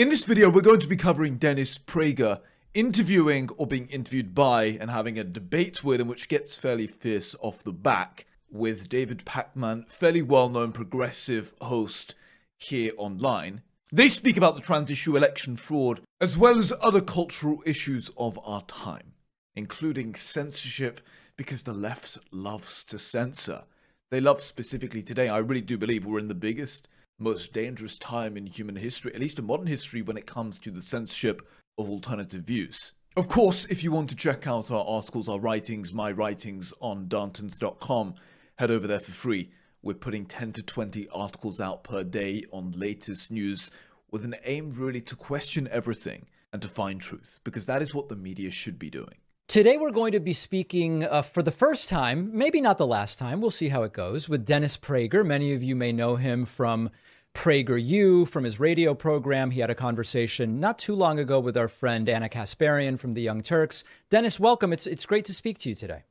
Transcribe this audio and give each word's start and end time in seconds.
In 0.00 0.08
this 0.08 0.24
video, 0.24 0.48
we're 0.48 0.62
going 0.62 0.80
to 0.80 0.86
be 0.86 0.96
covering 0.96 1.36
Dennis 1.36 1.76
Prager 1.76 2.40
interviewing 2.72 3.50
or 3.58 3.66
being 3.66 3.86
interviewed 3.88 4.34
by 4.34 4.64
and 4.80 4.90
having 4.90 5.18
a 5.18 5.24
debate 5.24 5.84
with, 5.84 6.00
and 6.00 6.08
which 6.08 6.26
gets 6.26 6.56
fairly 6.56 6.86
fierce 6.86 7.36
off 7.40 7.62
the 7.62 7.70
back, 7.70 8.24
with 8.50 8.88
David 8.88 9.26
Pakman, 9.26 9.86
fairly 9.90 10.22
well-known 10.22 10.72
progressive 10.72 11.52
host 11.60 12.14
here 12.56 12.92
online. 12.96 13.60
They 13.92 14.08
speak 14.08 14.38
about 14.38 14.54
the 14.54 14.62
trans 14.62 14.90
issue, 14.90 15.18
election 15.18 15.58
fraud, 15.58 16.00
as 16.18 16.34
well 16.38 16.56
as 16.56 16.72
other 16.80 17.02
cultural 17.02 17.62
issues 17.66 18.10
of 18.16 18.40
our 18.42 18.62
time, 18.62 19.12
including 19.54 20.14
censorship, 20.14 21.02
because 21.36 21.64
the 21.64 21.74
left 21.74 22.18
loves 22.32 22.84
to 22.84 22.98
censor. 22.98 23.64
They 24.10 24.22
love 24.22 24.40
specifically 24.40 25.02
today. 25.02 25.28
I 25.28 25.36
really 25.36 25.60
do 25.60 25.76
believe 25.76 26.06
we're 26.06 26.20
in 26.20 26.28
the 26.28 26.34
biggest 26.34 26.88
most 27.20 27.52
dangerous 27.52 27.98
time 27.98 28.36
in 28.36 28.46
human 28.46 28.76
history, 28.76 29.14
at 29.14 29.20
least 29.20 29.38
in 29.38 29.46
modern 29.46 29.66
history, 29.66 30.02
when 30.02 30.16
it 30.16 30.26
comes 30.26 30.58
to 30.58 30.70
the 30.70 30.82
censorship 30.82 31.46
of 31.78 31.88
alternative 31.88 32.42
views. 32.42 32.92
Of 33.16 33.28
course, 33.28 33.66
if 33.68 33.84
you 33.84 33.92
want 33.92 34.08
to 34.10 34.16
check 34.16 34.46
out 34.46 34.70
our 34.70 34.84
articles, 34.84 35.28
our 35.28 35.38
writings, 35.38 35.92
my 35.92 36.10
writings 36.10 36.72
on 36.80 37.06
Darntons.com, 37.06 38.14
head 38.56 38.70
over 38.70 38.86
there 38.86 39.00
for 39.00 39.12
free. 39.12 39.50
We're 39.82 39.94
putting 39.94 40.26
10 40.26 40.52
to 40.54 40.62
20 40.62 41.08
articles 41.12 41.60
out 41.60 41.84
per 41.84 42.04
day 42.04 42.44
on 42.52 42.72
latest 42.72 43.30
news 43.30 43.70
with 44.10 44.24
an 44.24 44.36
aim 44.44 44.72
really 44.72 45.00
to 45.02 45.16
question 45.16 45.68
everything 45.70 46.26
and 46.52 46.60
to 46.62 46.68
find 46.68 47.00
truth, 47.00 47.38
because 47.44 47.66
that 47.66 47.82
is 47.82 47.94
what 47.94 48.08
the 48.08 48.16
media 48.16 48.50
should 48.50 48.78
be 48.78 48.90
doing. 48.90 49.16
Today, 49.50 49.76
we're 49.76 49.90
going 49.90 50.12
to 50.12 50.20
be 50.20 50.32
speaking 50.32 51.02
uh, 51.02 51.22
for 51.22 51.42
the 51.42 51.50
first 51.50 51.88
time, 51.88 52.30
maybe 52.32 52.60
not 52.60 52.78
the 52.78 52.86
last 52.86 53.18
time, 53.18 53.40
we'll 53.40 53.50
see 53.50 53.70
how 53.70 53.82
it 53.82 53.92
goes, 53.92 54.28
with 54.28 54.46
Dennis 54.46 54.76
Prager. 54.76 55.26
Many 55.26 55.52
of 55.54 55.60
you 55.60 55.74
may 55.74 55.90
know 55.90 56.14
him 56.14 56.44
from 56.46 56.88
PragerU, 57.34 58.28
from 58.28 58.44
his 58.44 58.60
radio 58.60 58.94
program. 58.94 59.50
He 59.50 59.58
had 59.58 59.68
a 59.68 59.74
conversation 59.74 60.60
not 60.60 60.78
too 60.78 60.94
long 60.94 61.18
ago 61.18 61.40
with 61.40 61.56
our 61.56 61.66
friend 61.66 62.08
Ana 62.08 62.28
Kasparian 62.28 62.96
from 62.96 63.14
the 63.14 63.22
Young 63.22 63.42
Turks. 63.42 63.82
Dennis, 64.08 64.38
welcome. 64.38 64.72
It's, 64.72 64.86
it's 64.86 65.04
great 65.04 65.24
to 65.24 65.34
speak 65.34 65.58
to 65.58 65.68
you 65.68 65.74
today. 65.74 66.04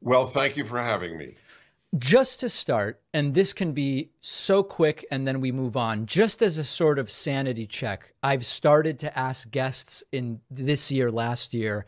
Well, 0.00 0.24
thank 0.24 0.56
you 0.56 0.64
for 0.64 0.78
having 0.78 1.18
me. 1.18 1.34
Just 1.98 2.40
to 2.40 2.48
start, 2.48 3.02
and 3.12 3.34
this 3.34 3.52
can 3.52 3.72
be 3.72 4.12
so 4.22 4.62
quick 4.62 5.04
and 5.10 5.28
then 5.28 5.42
we 5.42 5.52
move 5.52 5.76
on, 5.76 6.06
just 6.06 6.40
as 6.40 6.56
a 6.56 6.64
sort 6.64 6.98
of 6.98 7.10
sanity 7.10 7.66
check, 7.66 8.14
I've 8.22 8.46
started 8.46 8.98
to 9.00 9.16
ask 9.16 9.50
guests 9.50 10.02
in 10.10 10.40
this 10.50 10.90
year, 10.90 11.10
last 11.10 11.52
year, 11.52 11.84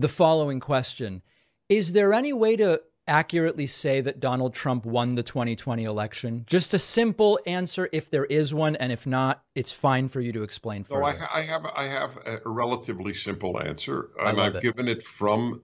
the 0.00 0.08
following 0.08 0.60
question 0.60 1.22
Is 1.68 1.92
there 1.92 2.12
any 2.14 2.32
way 2.32 2.56
to 2.56 2.80
accurately 3.06 3.66
say 3.66 4.00
that 4.00 4.20
Donald 4.20 4.54
Trump 4.54 4.86
won 4.86 5.14
the 5.14 5.22
2020 5.22 5.84
election? 5.84 6.44
Just 6.46 6.72
a 6.74 6.78
simple 6.78 7.38
answer 7.46 7.88
if 7.92 8.10
there 8.10 8.24
is 8.26 8.54
one, 8.54 8.76
and 8.76 8.92
if 8.92 9.06
not, 9.06 9.42
it's 9.54 9.70
fine 9.70 10.08
for 10.08 10.20
you 10.20 10.32
to 10.32 10.42
explain 10.42 10.84
further. 10.84 11.00
No, 11.00 11.06
I, 11.06 11.14
I 11.34 11.42
have 11.42 11.66
I 11.76 11.84
have 11.86 12.18
a 12.26 12.38
relatively 12.46 13.12
simple 13.14 13.60
answer, 13.60 14.10
and 14.20 14.40
I've 14.40 14.56
it. 14.56 14.62
given 14.62 14.88
it 14.88 15.02
from 15.02 15.62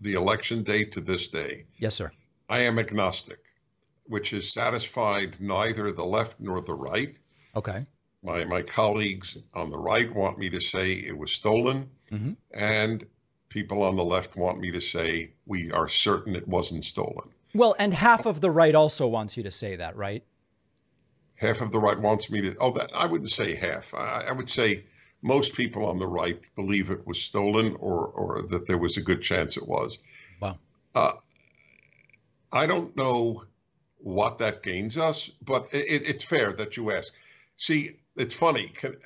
the 0.00 0.14
election 0.14 0.62
day 0.62 0.84
to 0.84 1.00
this 1.00 1.28
day. 1.28 1.64
Yes, 1.78 1.94
sir. 1.94 2.10
I 2.48 2.60
am 2.60 2.78
agnostic, 2.78 3.38
which 4.04 4.30
has 4.30 4.52
satisfied 4.52 5.36
neither 5.40 5.92
the 5.92 6.04
left 6.04 6.38
nor 6.40 6.60
the 6.60 6.74
right. 6.74 7.16
Okay. 7.56 7.84
My 8.22 8.44
my 8.44 8.62
colleagues 8.62 9.36
on 9.54 9.70
the 9.70 9.78
right 9.78 10.12
want 10.14 10.38
me 10.38 10.48
to 10.50 10.60
say 10.60 10.92
it 10.92 11.16
was 11.18 11.32
stolen, 11.32 11.88
Mhm. 12.12 12.36
and 12.52 13.04
people 13.52 13.82
on 13.82 13.96
the 13.96 14.04
left 14.04 14.36
want 14.36 14.58
me 14.58 14.70
to 14.72 14.80
say 14.80 15.32
we 15.46 15.70
are 15.70 15.88
certain 15.88 16.34
it 16.34 16.48
wasn't 16.48 16.84
stolen. 16.84 17.28
Well, 17.54 17.76
and 17.78 17.92
half 17.94 18.24
of 18.26 18.40
the 18.40 18.50
right 18.50 18.74
also 18.74 19.06
wants 19.06 19.36
you 19.36 19.42
to 19.42 19.50
say 19.50 19.76
that, 19.76 19.96
right? 19.96 20.24
half 21.36 21.60
of 21.60 21.72
the 21.72 21.78
right 21.78 21.98
wants 21.98 22.30
me 22.30 22.40
to 22.40 22.54
oh 22.60 22.70
that 22.70 22.88
i 22.94 23.04
wouldn't 23.04 23.28
say 23.30 23.54
half 23.56 23.92
i, 23.94 24.24
I 24.28 24.32
would 24.32 24.48
say 24.48 24.84
most 25.22 25.54
people 25.54 25.86
on 25.86 25.98
the 25.98 26.06
right 26.06 26.40
believe 26.54 26.90
it 26.92 27.04
was 27.04 27.20
stolen 27.20 27.74
or 27.80 28.06
or 28.06 28.42
that 28.42 28.66
there 28.66 28.78
was 28.78 28.96
a 28.96 29.00
good 29.02 29.20
chance 29.22 29.56
it 29.56 29.66
was 29.66 29.98
Wow. 30.40 30.58
uh, 30.94 31.14
i 32.52 32.66
don't 32.66 32.96
know 32.96 33.42
what 33.98 34.38
that 34.38 34.62
gains 34.62 34.96
us 34.96 35.30
but 35.44 35.68
it, 35.74 36.02
it's 36.08 36.22
fair 36.22 36.52
that 36.52 36.76
you 36.76 36.92
ask 36.92 37.12
see 37.56 37.96
it's 38.14 38.34
funny 38.34 38.68
can, 38.68 38.96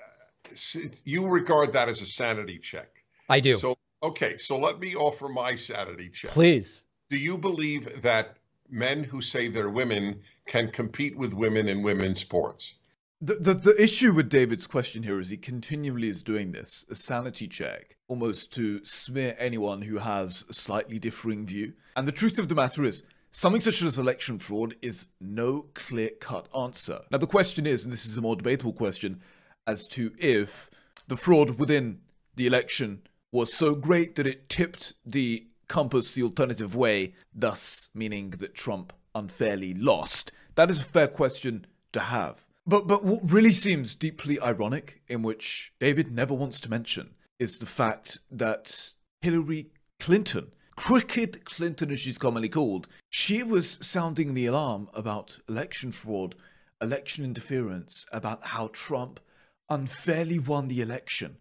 you 1.04 1.26
regard 1.28 1.72
that 1.72 1.88
as 1.88 2.02
a 2.02 2.06
sanity 2.06 2.58
check 2.58 2.88
I 3.30 3.40
do. 3.40 3.56
so 3.56 3.75
okay 4.02 4.38
so 4.38 4.58
let 4.58 4.78
me 4.80 4.94
offer 4.94 5.28
my 5.28 5.54
sanity 5.56 6.08
check 6.08 6.30
Please. 6.30 6.84
do 7.10 7.16
you 7.16 7.36
believe 7.38 8.02
that 8.02 8.36
men 8.68 9.04
who 9.04 9.20
say 9.20 9.48
they're 9.48 9.70
women 9.70 10.20
can 10.46 10.70
compete 10.70 11.16
with 11.16 11.32
women 11.32 11.68
in 11.68 11.82
women's 11.82 12.20
sports 12.20 12.74
The, 13.20 13.36
the, 13.36 13.54
the 13.54 13.82
issue 13.82 14.12
with 14.12 14.28
David's 14.28 14.66
question 14.66 15.02
here 15.02 15.18
is 15.20 15.30
he 15.30 15.38
continually 15.38 16.08
is 16.08 16.22
doing 16.22 16.52
this, 16.52 16.84
a 16.90 16.94
sanity 16.94 17.48
check, 17.48 17.96
almost 18.08 18.52
to 18.52 18.84
smear 18.84 19.34
anyone 19.38 19.82
who 19.82 19.98
has 19.98 20.44
a 20.50 20.52
slightly 20.52 20.98
differing 20.98 21.46
view. 21.46 21.72
And 21.96 22.06
the 22.06 22.12
truth 22.12 22.38
of 22.38 22.48
the 22.50 22.54
matter 22.54 22.84
is, 22.84 23.02
something 23.30 23.62
such 23.62 23.80
as 23.80 23.98
election 23.98 24.38
fraud 24.38 24.76
is 24.82 25.08
no 25.18 25.66
clear 25.72 26.10
cut 26.20 26.48
answer. 26.54 27.00
Now, 27.10 27.16
the 27.16 27.26
question 27.26 27.66
is, 27.66 27.84
and 27.84 27.92
this 27.92 28.04
is 28.04 28.18
a 28.18 28.20
more 28.20 28.36
debatable 28.36 28.74
question, 28.74 29.22
as 29.66 29.86
to 29.88 30.12
if 30.18 30.68
the 31.08 31.16
fraud 31.16 31.58
within 31.58 32.00
the 32.34 32.46
election 32.46 33.00
was 33.36 33.52
so 33.52 33.74
great 33.74 34.16
that 34.16 34.26
it 34.26 34.48
tipped 34.48 34.94
the 35.04 35.46
compass 35.68 36.14
the 36.14 36.22
alternative 36.22 36.74
way, 36.74 37.12
thus 37.34 37.90
meaning 37.92 38.30
that 38.30 38.54
Trump 38.54 38.94
unfairly 39.14 39.74
lost. 39.74 40.32
That 40.54 40.70
is 40.70 40.80
a 40.80 40.84
fair 40.84 41.06
question 41.06 41.66
to 41.92 42.00
have. 42.00 42.46
But 42.66 42.86
but 42.86 43.04
what 43.04 43.30
really 43.30 43.52
seems 43.52 43.94
deeply 43.94 44.40
ironic, 44.40 45.02
in 45.06 45.22
which 45.22 45.72
David 45.78 46.10
never 46.10 46.32
wants 46.32 46.58
to 46.60 46.70
mention, 46.70 47.10
is 47.38 47.58
the 47.58 47.66
fact 47.66 48.20
that 48.30 48.94
Hillary 49.20 49.68
Clinton, 50.00 50.52
Crooked 50.74 51.44
Clinton 51.44 51.90
as 51.90 52.00
she's 52.00 52.16
commonly 52.16 52.48
called, 52.48 52.88
she 53.10 53.42
was 53.42 53.78
sounding 53.82 54.32
the 54.32 54.46
alarm 54.46 54.88
about 54.94 55.40
election 55.46 55.92
fraud, 55.92 56.36
election 56.80 57.22
interference, 57.22 58.06
about 58.10 58.46
how 58.46 58.70
Trump 58.72 59.20
unfairly 59.68 60.38
won 60.38 60.68
the 60.68 60.80
election 60.80 61.36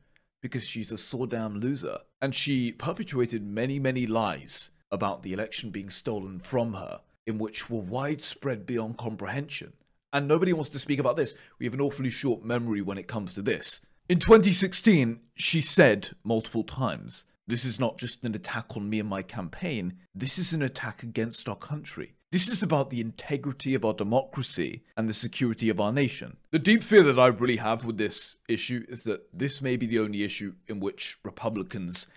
because 0.45 0.63
she's 0.63 0.91
a 0.91 0.97
sore 0.99 1.25
damn 1.25 1.59
loser. 1.59 1.97
And 2.21 2.35
she 2.35 2.71
perpetuated 2.71 3.43
many, 3.43 3.79
many 3.79 4.05
lies 4.05 4.69
about 4.91 5.23
the 5.23 5.33
election 5.33 5.71
being 5.71 5.89
stolen 5.89 6.39
from 6.39 6.73
her, 6.73 7.01
in 7.25 7.39
which 7.39 7.67
were 7.67 7.81
widespread 7.81 8.67
beyond 8.67 8.99
comprehension. 8.99 9.73
And 10.13 10.27
nobody 10.27 10.53
wants 10.53 10.69
to 10.69 10.77
speak 10.77 10.99
about 10.99 11.17
this. 11.17 11.33
We 11.57 11.65
have 11.65 11.73
an 11.73 11.81
awfully 11.81 12.11
short 12.11 12.45
memory 12.45 12.83
when 12.83 12.99
it 12.99 13.07
comes 13.07 13.33
to 13.33 13.41
this. 13.41 13.81
In 14.07 14.19
2016, 14.19 15.19
she 15.33 15.63
said 15.63 16.09
multiple 16.23 16.63
times, 16.63 17.25
This 17.47 17.65
is 17.65 17.79
not 17.79 17.97
just 17.97 18.23
an 18.23 18.35
attack 18.35 18.77
on 18.77 18.87
me 18.87 18.99
and 18.99 19.09
my 19.09 19.23
campaign, 19.23 19.93
this 20.13 20.37
is 20.37 20.53
an 20.53 20.61
attack 20.61 21.01
against 21.01 21.49
our 21.49 21.55
country. 21.55 22.13
This 22.35 22.49
is 22.49 22.61
about 22.61 22.89
the 22.89 22.99
integrity 22.99 23.75
of 23.75 23.85
our 23.85 23.93
democracy 23.93 24.83
and 24.97 25.07
the 25.07 25.13
security 25.13 25.69
of 25.69 25.79
our 25.79 25.93
nation. 25.93 26.35
The 26.51 26.59
deep 26.59 26.83
fear 26.83 27.01
that 27.03 27.17
I 27.17 27.27
really 27.27 27.55
have 27.55 27.85
with 27.85 27.97
this 27.97 28.35
issue 28.49 28.85
is 28.89 29.03
that 29.03 29.29
this 29.31 29.61
may 29.61 29.77
be 29.77 29.85
the 29.85 29.99
only 29.99 30.21
issue 30.21 30.55
in 30.67 30.81
which 30.81 31.17
Republicans 31.23 32.07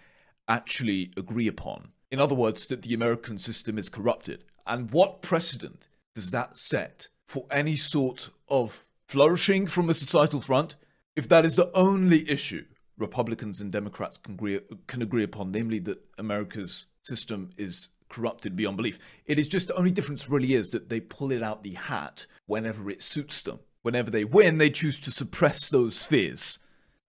actually 0.48 1.12
agree 1.16 1.46
upon. 1.46 1.92
In 2.10 2.18
other 2.18 2.34
words, 2.34 2.66
that 2.66 2.82
the 2.82 2.94
American 2.94 3.38
system 3.38 3.78
is 3.78 3.88
corrupted. 3.88 4.42
And 4.66 4.90
what 4.90 5.22
precedent 5.22 5.86
does 6.16 6.32
that 6.32 6.56
set 6.56 7.06
for 7.28 7.46
any 7.48 7.76
sort 7.76 8.30
of 8.48 8.86
flourishing 9.06 9.68
from 9.68 9.88
a 9.88 9.94
societal 9.94 10.40
front 10.40 10.74
if 11.14 11.28
that 11.28 11.44
is 11.44 11.54
the 11.54 11.70
only 11.74 12.28
issue 12.28 12.64
Republicans 12.96 13.60
and 13.60 13.70
Democrats 13.70 14.18
can 14.18 14.34
agree, 14.34 14.58
can 14.88 15.00
agree 15.00 15.22
upon, 15.22 15.52
namely 15.52 15.78
that 15.78 16.04
America's 16.18 16.86
system 17.04 17.50
is 17.56 17.90
corrupted 18.08 18.56
beyond 18.56 18.76
belief. 18.76 18.98
It 19.26 19.38
is 19.38 19.48
just 19.48 19.68
the 19.68 19.76
only 19.76 19.90
difference 19.90 20.28
really 20.28 20.54
is 20.54 20.70
that 20.70 20.88
they 20.88 21.00
pull 21.00 21.32
it 21.32 21.42
out 21.42 21.62
the 21.62 21.74
hat 21.74 22.26
whenever 22.46 22.90
it 22.90 23.02
suits 23.02 23.42
them. 23.42 23.60
Whenever 23.82 24.10
they 24.10 24.24
win, 24.24 24.58
they 24.58 24.70
choose 24.70 25.00
to 25.00 25.10
suppress 25.10 25.68
those 25.68 26.04
fears. 26.04 26.58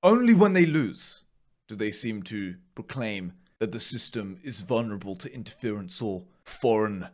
Only 0.03 0.33
when 0.33 0.53
they 0.53 0.65
lose 0.65 1.23
do 1.67 1.75
they 1.75 1.91
seem 1.91 2.23
to 2.23 2.55
proclaim 2.75 3.33
that 3.59 3.71
the 3.71 3.79
system 3.79 4.39
is 4.43 4.61
vulnerable 4.61 5.15
to 5.17 5.33
interference 5.33 6.01
or 6.01 6.23
foreign 6.43 7.07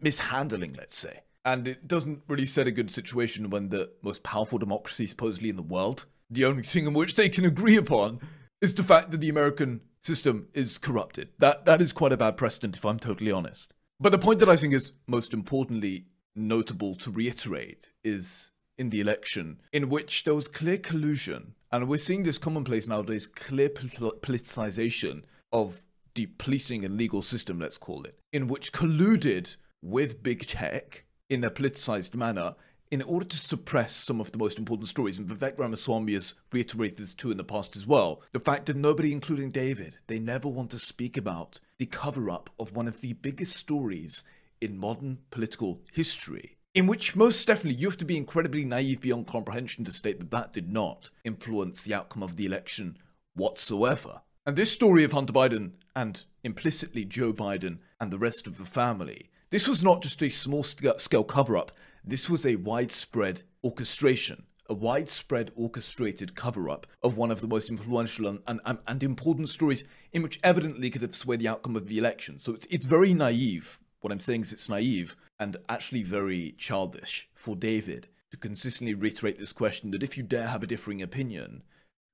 mishandling, 0.00 0.74
let's 0.74 0.96
say. 0.96 1.20
And 1.44 1.68
it 1.68 1.86
doesn't 1.86 2.22
really 2.26 2.46
set 2.46 2.66
a 2.66 2.72
good 2.72 2.90
situation 2.90 3.50
when 3.50 3.68
the 3.68 3.90
most 4.02 4.22
powerful 4.22 4.58
democracy 4.58 5.06
supposedly 5.06 5.50
in 5.50 5.56
the 5.56 5.62
world, 5.62 6.06
the 6.30 6.44
only 6.44 6.62
thing 6.62 6.86
in 6.86 6.94
which 6.94 7.14
they 7.14 7.28
can 7.28 7.44
agree 7.44 7.76
upon 7.76 8.20
is 8.60 8.74
the 8.74 8.82
fact 8.82 9.10
that 9.10 9.20
the 9.20 9.28
American 9.28 9.80
system 10.04 10.48
is 10.54 10.78
corrupted. 10.78 11.28
That 11.38 11.64
that 11.64 11.80
is 11.80 11.92
quite 11.92 12.12
a 12.12 12.16
bad 12.16 12.36
precedent 12.36 12.76
if 12.76 12.84
I'm 12.84 12.98
totally 12.98 13.32
honest. 13.32 13.72
But 13.98 14.10
the 14.10 14.18
point 14.18 14.40
that 14.40 14.48
I 14.48 14.56
think 14.56 14.74
is 14.74 14.92
most 15.06 15.32
importantly 15.32 16.06
notable 16.36 16.94
to 16.96 17.10
reiterate 17.10 17.92
is 18.02 18.50
in 18.76 18.90
the 18.90 19.00
election 19.00 19.60
in 19.72 19.88
which 19.88 20.24
there 20.24 20.34
was 20.34 20.48
clear 20.48 20.76
collusion 20.76 21.54
and 21.70 21.88
we're 21.88 21.96
seeing 21.96 22.24
this 22.24 22.38
commonplace 22.38 22.88
nowadays 22.88 23.26
clear 23.26 23.68
politicization 23.68 25.22
of 25.52 25.84
the 26.16 26.26
policing 26.38 26.84
and 26.84 26.96
legal 26.96 27.22
system 27.22 27.60
let's 27.60 27.78
call 27.78 28.02
it 28.02 28.18
in 28.32 28.48
which 28.48 28.72
colluded 28.72 29.56
with 29.80 30.24
big 30.24 30.44
tech 30.48 31.04
in 31.30 31.44
a 31.44 31.50
politicized 31.50 32.16
manner 32.16 32.56
in 32.94 33.02
order 33.02 33.26
to 33.26 33.36
suppress 33.36 33.92
some 33.92 34.20
of 34.20 34.30
the 34.30 34.38
most 34.38 34.56
important 34.56 34.88
stories, 34.88 35.18
and 35.18 35.28
Vivek 35.28 35.58
Ramaswamy 35.58 36.12
has 36.12 36.34
reiterated 36.52 36.98
this 36.98 37.12
too 37.12 37.32
in 37.32 37.36
the 37.36 37.42
past 37.42 37.74
as 37.74 37.84
well, 37.84 38.22
the 38.30 38.38
fact 38.38 38.66
that 38.66 38.76
nobody, 38.76 39.12
including 39.12 39.50
David, 39.50 39.98
they 40.06 40.20
never 40.20 40.48
want 40.48 40.70
to 40.70 40.78
speak 40.78 41.16
about 41.16 41.58
the 41.78 41.86
cover 41.86 42.30
up 42.30 42.50
of 42.56 42.72
one 42.72 42.86
of 42.86 43.00
the 43.00 43.14
biggest 43.14 43.56
stories 43.56 44.22
in 44.60 44.78
modern 44.78 45.18
political 45.32 45.80
history. 45.92 46.56
In 46.72 46.86
which, 46.86 47.16
most 47.16 47.44
definitely, 47.48 47.80
you 47.80 47.88
have 47.88 47.98
to 47.98 48.04
be 48.04 48.16
incredibly 48.16 48.64
naive 48.64 49.00
beyond 49.00 49.26
comprehension 49.26 49.82
to 49.86 49.92
state 49.92 50.20
that 50.20 50.30
that 50.30 50.52
did 50.52 50.72
not 50.72 51.10
influence 51.24 51.82
the 51.82 51.94
outcome 51.94 52.22
of 52.22 52.36
the 52.36 52.46
election 52.46 52.96
whatsoever. 53.34 54.20
And 54.46 54.54
this 54.54 54.70
story 54.70 55.02
of 55.02 55.10
Hunter 55.10 55.32
Biden 55.32 55.72
and 55.96 56.22
implicitly 56.44 57.04
Joe 57.04 57.32
Biden 57.32 57.78
and 58.00 58.12
the 58.12 58.18
rest 58.18 58.46
of 58.46 58.56
the 58.56 58.64
family, 58.64 59.30
this 59.50 59.66
was 59.66 59.82
not 59.82 60.00
just 60.00 60.22
a 60.22 60.30
small 60.30 60.62
scale 60.62 61.24
cover 61.24 61.56
up, 61.56 61.72
this 62.06 62.28
was 62.28 62.44
a 62.44 62.56
widespread 62.56 63.42
orchestration, 63.62 64.44
a 64.68 64.74
widespread 64.74 65.50
orchestrated 65.56 66.34
cover 66.34 66.68
up 66.68 66.86
of 67.02 67.16
one 67.16 67.30
of 67.30 67.40
the 67.40 67.46
most 67.46 67.70
influential 67.70 68.26
and, 68.26 68.40
and, 68.46 68.78
and, 68.86 69.02
important 69.02 69.48
stories 69.48 69.84
in 70.12 70.22
which 70.22 70.38
evidently 70.42 70.90
could 70.90 71.02
have 71.02 71.14
swayed 71.14 71.40
the 71.40 71.48
outcome 71.48 71.76
of 71.76 71.86
the 71.86 71.98
election. 71.98 72.38
So 72.38 72.52
it's, 72.52 72.66
it's 72.68 72.86
very 72.86 73.14
naive. 73.14 73.78
What 74.00 74.12
I'm 74.12 74.20
saying 74.20 74.42
is 74.42 74.52
it's 74.52 74.68
naive 74.68 75.16
and 75.38 75.56
actually 75.68 76.02
very 76.02 76.54
childish 76.58 77.28
for 77.34 77.56
David 77.56 78.08
to 78.30 78.36
consistently 78.36 78.94
reiterate 78.94 79.38
this 79.38 79.52
question 79.52 79.90
that 79.92 80.02
if 80.02 80.16
you 80.16 80.22
dare 80.22 80.48
have 80.48 80.62
a 80.62 80.66
differing 80.66 81.00
opinion, 81.00 81.62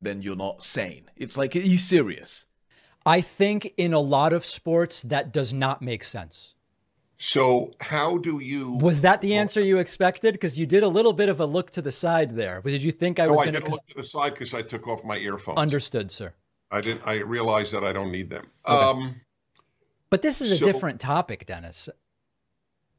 then 0.01 0.23
you're 0.23 0.37
not 0.37 0.65
sane. 0.65 1.11
It's 1.17 1.37
like, 1.37 1.57
are 1.57 1.61
you 1.61 1.79
serious? 1.79 2.45
I 3.05 3.21
think 3.21 3.73
in 3.77 3.93
a 3.93 3.99
lot 3.99 4.33
of 4.33 4.47
sports 4.47 5.03
that 5.03 5.33
does 5.33 5.53
not 5.53 5.83
make 5.83 6.05
sense. 6.05 6.55
So, 7.23 7.75
how 7.83 8.17
do 8.17 8.41
you? 8.41 8.79
Was 8.79 9.03
that 9.03 9.21
the 9.21 9.35
answer 9.35 9.61
you 9.61 9.77
expected? 9.77 10.33
Because 10.33 10.59
you 10.59 10.65
did 10.65 10.83
a 10.83 10.89
little 10.89 11.13
bit 11.13 11.29
of 11.29 11.39
a 11.39 11.45
look 11.45 11.71
to 11.73 11.83
the 11.83 11.93
side 11.93 12.35
there. 12.35 12.63
But 12.63 12.71
did 12.71 12.83
you 12.83 12.93
think 12.93 13.21
I 13.21 13.27
was? 13.27 13.33
No, 13.33 13.41
I 13.41 13.51
didn't 13.51 13.71
look 13.71 13.87
to 13.89 13.95
the 13.95 14.03
side 14.03 14.33
because 14.33 14.55
I 14.55 14.63
took 14.63 14.89
off 14.89 15.05
my 15.05 15.19
earphones. 15.19 15.59
Understood, 15.59 16.11
sir. 16.11 16.33
I 16.71 16.81
didn't. 16.81 17.03
I 17.05 17.17
realized 17.17 17.75
that 17.75 17.85
I 17.85 17.93
don't 17.93 18.11
need 18.11 18.31
them. 18.31 18.47
Okay. 18.67 18.75
Um, 18.75 19.21
but 20.09 20.23
this 20.23 20.41
is 20.41 20.51
a 20.51 20.57
so, 20.57 20.65
different 20.65 20.99
topic, 20.99 21.45
Dennis. 21.45 21.91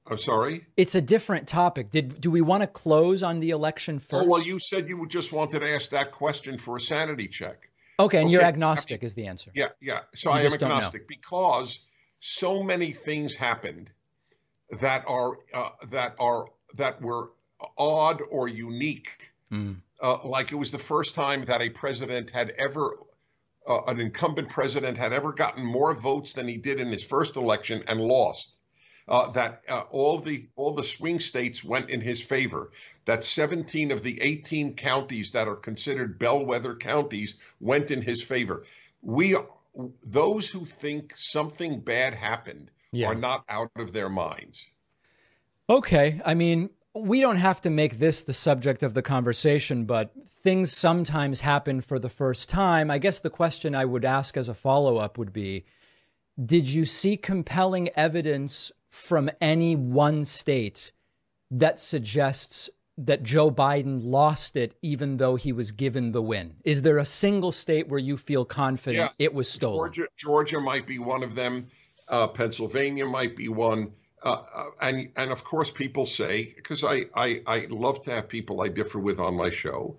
I'm 0.05 0.19
sorry. 0.19 0.67
It's 0.77 0.93
a 0.93 1.01
different 1.01 1.47
topic. 1.47 1.89
Did 1.89 2.21
do 2.21 2.29
we 2.29 2.41
want 2.41 2.61
to 2.61 2.67
close 2.67 3.23
on 3.23 3.39
the 3.39 3.49
election 3.49 3.97
first? 3.97 4.27
Oh 4.27 4.29
well, 4.29 4.43
you 4.43 4.59
said 4.59 4.87
you 4.87 5.03
just 5.07 5.33
wanted 5.33 5.61
to 5.61 5.73
ask 5.73 5.89
that 5.89 6.11
question 6.11 6.59
for 6.59 6.77
a 6.77 6.79
sanity 6.79 7.27
check. 7.27 7.69
Okay, 7.99 8.19
and 8.19 8.27
okay. 8.27 8.33
you're 8.33 8.43
agnostic 8.43 8.99
I 8.99 9.01
mean, 9.01 9.07
is 9.07 9.15
the 9.15 9.25
answer. 9.25 9.49
Yeah, 9.55 9.69
yeah. 9.81 10.01
So 10.13 10.29
you 10.29 10.35
I 10.35 10.41
am 10.43 10.53
agnostic 10.53 11.07
because 11.07 11.79
so 12.19 12.61
many 12.61 12.91
things 12.91 13.33
happened 13.33 13.89
that 14.79 15.03
are 15.07 15.37
uh, 15.53 15.69
that 15.89 16.15
are 16.19 16.45
that 16.75 17.01
were 17.01 17.31
odd 17.77 18.21
or 18.29 18.47
unique. 18.47 19.31
Mm. 19.51 19.77
Uh, 20.01 20.17
like 20.23 20.51
it 20.51 20.55
was 20.55 20.71
the 20.71 20.79
first 20.79 21.13
time 21.13 21.45
that 21.45 21.61
a 21.61 21.69
president 21.69 22.31
had 22.31 22.51
ever, 22.51 22.97
uh, 23.67 23.81
an 23.87 23.99
incumbent 23.99 24.49
president 24.49 24.97
had 24.97 25.13
ever 25.13 25.31
gotten 25.31 25.63
more 25.63 25.93
votes 25.93 26.33
than 26.33 26.47
he 26.47 26.57
did 26.57 26.79
in 26.79 26.87
his 26.87 27.03
first 27.03 27.35
election 27.35 27.83
and 27.87 28.01
lost. 28.01 28.57
Uh, 29.07 29.29
that 29.31 29.63
uh, 29.67 29.83
all 29.91 30.17
the 30.19 30.47
all 30.55 30.73
the 30.73 30.83
swing 30.83 31.19
states 31.19 31.63
went 31.63 31.89
in 31.89 31.99
his 31.99 32.23
favor. 32.23 32.71
That 33.05 33.23
17 33.23 33.91
of 33.91 34.03
the 34.03 34.21
18 34.21 34.75
counties 34.75 35.31
that 35.31 35.47
are 35.47 35.55
considered 35.55 36.17
bellwether 36.17 36.75
counties 36.75 37.35
went 37.59 37.91
in 37.91 38.01
his 38.01 38.23
favor. 38.23 38.63
We 39.01 39.35
those 40.03 40.49
who 40.49 40.65
think 40.65 41.13
something 41.15 41.79
bad 41.79 42.13
happened 42.13 42.71
yeah. 42.91 43.07
are 43.07 43.15
not 43.15 43.43
out 43.49 43.71
of 43.75 43.93
their 43.93 44.09
minds. 44.09 44.69
Okay. 45.69 46.21
I 46.25 46.33
mean, 46.33 46.69
we 46.93 47.21
don't 47.21 47.37
have 47.37 47.61
to 47.61 47.69
make 47.69 47.99
this 47.99 48.21
the 48.21 48.33
subject 48.33 48.83
of 48.83 48.93
the 48.93 49.01
conversation, 49.01 49.85
but 49.85 50.11
things 50.43 50.71
sometimes 50.71 51.41
happen 51.41 51.81
for 51.81 51.99
the 51.99 52.09
first 52.09 52.49
time. 52.49 52.91
I 52.91 52.97
guess 52.97 53.19
the 53.19 53.29
question 53.29 53.75
I 53.75 53.85
would 53.85 54.05
ask 54.05 54.35
as 54.35 54.49
a 54.49 54.53
follow 54.53 54.97
up 54.97 55.17
would 55.17 55.31
be 55.31 55.65
Did 56.43 56.67
you 56.67 56.85
see 56.85 57.17
compelling 57.17 57.89
evidence 57.95 58.71
from 58.89 59.29
any 59.39 59.75
one 59.75 60.25
state 60.25 60.91
that 61.49 61.79
suggests 61.79 62.69
that 62.97 63.23
Joe 63.23 63.49
Biden 63.49 64.01
lost 64.03 64.55
it 64.55 64.75
even 64.81 65.17
though 65.17 65.35
he 65.35 65.53
was 65.53 65.71
given 65.71 66.11
the 66.11 66.21
win? 66.21 66.55
Is 66.65 66.81
there 66.81 66.97
a 66.97 67.05
single 67.05 67.51
state 67.51 67.87
where 67.87 67.99
you 67.99 68.17
feel 68.17 68.43
confident 68.43 69.11
yeah. 69.17 69.25
it 69.25 69.33
was 69.33 69.49
stolen? 69.49 69.93
Georgia, 69.93 70.07
Georgia 70.17 70.59
might 70.59 70.85
be 70.85 70.99
one 70.99 71.23
of 71.23 71.35
them. 71.35 71.65
Uh, 72.11 72.27
Pennsylvania 72.27 73.05
might 73.05 73.35
be 73.35 73.47
one. 73.47 73.93
Uh, 74.23 74.43
uh, 74.53 74.65
and 74.81 75.09
and 75.15 75.31
of 75.31 75.43
course, 75.43 75.71
people 75.71 76.05
say 76.05 76.53
because 76.55 76.83
I, 76.83 77.05
I 77.15 77.41
I 77.47 77.67
love 77.69 78.01
to 78.03 78.11
have 78.11 78.29
people 78.29 78.61
I 78.61 78.67
differ 78.67 78.99
with 78.99 79.19
on 79.19 79.33
my 79.35 79.49
show, 79.49 79.97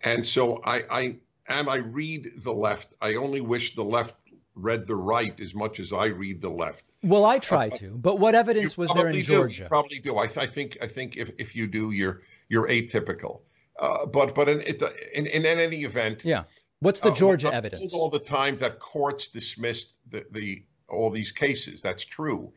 and 0.00 0.24
so 0.24 0.62
I 0.64 0.84
I 0.90 1.16
and 1.48 1.68
I 1.68 1.78
read 1.78 2.30
the 2.38 2.52
left. 2.52 2.94
I 3.02 3.16
only 3.16 3.42
wish 3.42 3.74
the 3.74 3.84
left 3.84 4.14
read 4.54 4.86
the 4.86 4.96
right 4.96 5.38
as 5.40 5.54
much 5.54 5.80
as 5.80 5.92
I 5.92 6.06
read 6.06 6.40
the 6.40 6.48
left. 6.48 6.84
Well, 7.02 7.24
I 7.24 7.38
try 7.38 7.68
uh, 7.68 7.76
to, 7.76 7.90
but 7.90 8.18
what 8.18 8.34
evidence 8.34 8.76
was 8.76 8.90
there 8.90 9.08
in 9.08 9.20
Georgia? 9.20 9.64
Do, 9.64 9.68
probably 9.68 9.98
do. 9.98 10.16
I, 10.16 10.24
I, 10.24 10.46
think 10.46 10.78
I 10.82 10.86
think 10.86 11.16
if, 11.16 11.30
if 11.38 11.54
you 11.54 11.66
do, 11.66 11.92
you're 11.92 12.22
you're 12.48 12.68
atypical. 12.68 13.40
Uh, 13.78 14.06
but 14.06 14.34
but 14.34 14.48
in, 14.48 14.60
it, 14.62 14.82
in 15.14 15.26
in 15.26 15.44
any 15.44 15.82
event, 15.82 16.24
yeah. 16.24 16.44
What's 16.80 17.00
the 17.00 17.10
uh, 17.10 17.14
Georgia 17.14 17.52
evidence? 17.52 17.92
All 17.92 18.08
the 18.08 18.18
time 18.18 18.56
that 18.58 18.78
courts 18.78 19.28
dismissed 19.28 19.98
the, 20.08 20.24
the 20.30 20.64
all 20.88 21.10
these 21.10 21.32
cases. 21.32 21.82
That's 21.82 22.04
true. 22.04 22.52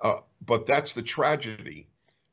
Uh, 0.00 0.20
but 0.44 0.66
that's 0.66 0.94
the 0.94 1.02
tragedy. 1.02 1.88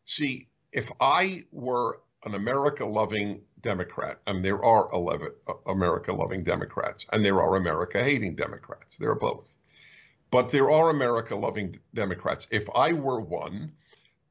See, 0.06 0.48
if 0.72 0.92
I 1.00 1.44
were 1.52 2.00
an 2.26 2.36
America 2.36 2.86
loving 2.86 3.42
Democrat, 3.62 4.20
and 4.26 4.44
there 4.44 4.64
are 4.64 4.88
11 4.92 5.30
uh, 5.48 5.54
America 5.68 6.14
loving 6.14 6.44
Democrats, 6.44 7.06
and 7.12 7.24
there 7.24 7.42
are 7.42 7.56
America 7.56 8.04
hating 8.04 8.36
Democrats, 8.36 8.98
there 8.98 9.12
are 9.12 9.20
both. 9.20 9.56
But 10.32 10.50
there 10.50 10.72
are 10.72 10.90
America 10.90 11.36
loving 11.36 11.80
Democrats. 11.94 12.48
If 12.52 12.70
I 12.74 12.94
were 12.94 13.20
one, 13.20 13.74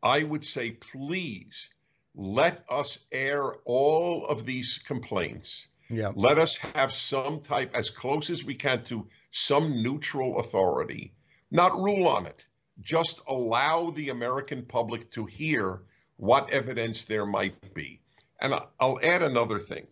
I 0.02 0.22
would 0.22 0.44
say, 0.44 0.70
please 0.70 1.69
let 2.14 2.64
us 2.69 2.99
air 3.12 3.55
all 3.64 4.26
of 4.26 4.46
these 4.46 4.78
complaints. 4.78 5.69
Yeah. 5.91 6.13
Let 6.15 6.39
us 6.39 6.57
have 6.57 6.93
some 6.93 7.41
type, 7.41 7.77
as 7.77 7.91
close 7.91 8.31
as 8.31 8.45
we 8.45 8.55
can, 8.55 8.83
to 8.85 9.09
some 9.31 9.83
neutral 9.83 10.39
authority, 10.39 11.15
not 11.51 11.75
rule 11.75 12.07
on 12.07 12.27
it 12.27 12.47
just 12.81 13.21
allow 13.29 13.91
the 13.91 14.09
American 14.09 14.63
public 14.63 15.11
to 15.11 15.27
hear 15.27 15.83
what 16.17 16.51
evidence 16.51 17.05
there 17.05 17.27
might 17.27 17.75
be. 17.75 18.01
And 18.41 18.55
I'll 18.79 18.99
add 19.03 19.23
another 19.23 19.59
thing. 19.59 19.87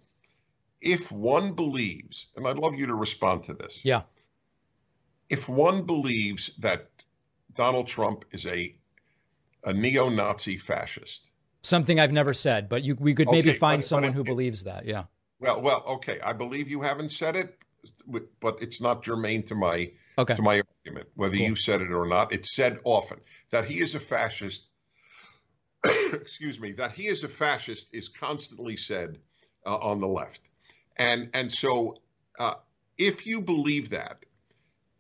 If 0.81 1.13
one 1.13 1.53
believes, 1.53 2.29
and 2.37 2.47
I'd 2.47 2.59
love 2.59 2.75
you 2.75 2.87
to 2.87 2.95
respond 2.95 3.43
to 3.45 3.55
this. 3.55 3.85
Yeah. 3.85 4.03
If 5.29 5.49
one 5.49 5.83
believes 5.83 6.51
that 6.61 6.89
Donald 7.55 7.87
Trump 7.87 8.25
is 8.31 8.47
a 8.47 8.75
a 9.65 9.73
neo-Nazi 9.73 10.57
fascist. 10.57 11.31
Something 11.63 11.99
I've 11.99 12.13
never 12.13 12.33
said, 12.33 12.69
but 12.69 12.85
you, 12.85 12.95
we 12.95 13.13
could 13.13 13.29
maybe 13.29 13.51
okay, 13.51 13.59
find 13.59 13.81
but, 13.81 13.85
someone 13.85 14.13
but 14.13 14.15
it, 14.15 14.17
who 14.17 14.25
believes 14.25 14.63
that. 14.63 14.87
Yeah. 14.87 15.05
Well, 15.41 15.61
well, 15.63 15.85
okay. 15.87 16.21
I 16.21 16.33
believe 16.33 16.71
you 16.71 16.83
haven't 16.83 17.11
said 17.11 17.37
it, 17.37 17.57
but 18.41 18.59
it's 18.61 18.81
not 18.81 19.05
germane 19.05 19.43
to 19.45 19.55
my 19.55 19.93
okay. 20.17 20.35
to 20.35 20.43
my 20.43 20.61
argument, 20.85 21.09
whether 21.15 21.37
cool. 21.37 21.47
you 21.47 21.57
said 21.57 21.81
it 21.81 21.93
or 21.93 22.07
not. 22.07 22.33
It's 22.33 22.55
said 22.55 22.79
often 22.85 23.21
that 23.51 23.65
he 23.65 23.79
is 23.81 23.95
a 23.95 24.01
fascist. 24.01 24.69
excuse 26.13 26.59
me, 26.59 26.73
that 26.73 26.93
he 26.93 27.07
is 27.07 27.23
a 27.23 27.29
fascist 27.29 27.91
is 27.93 28.09
constantly 28.09 28.77
said 28.77 29.19
uh, 29.65 29.77
on 29.77 30.01
the 30.01 30.09
left, 30.09 30.51
and 30.97 31.31
and 31.35 31.53
so 31.53 31.99
uh, 32.39 32.55
if 32.97 33.27
you 33.27 33.41
believe 33.41 33.91
that, 33.91 34.25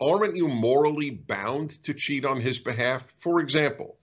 aren't 0.00 0.36
you 0.36 0.46
morally 0.46 1.10
bound 1.10 1.70
to 1.82 1.94
cheat 1.94 2.24
on 2.24 2.40
his 2.40 2.60
behalf? 2.60 3.12
For 3.18 3.40
example, 3.40 3.96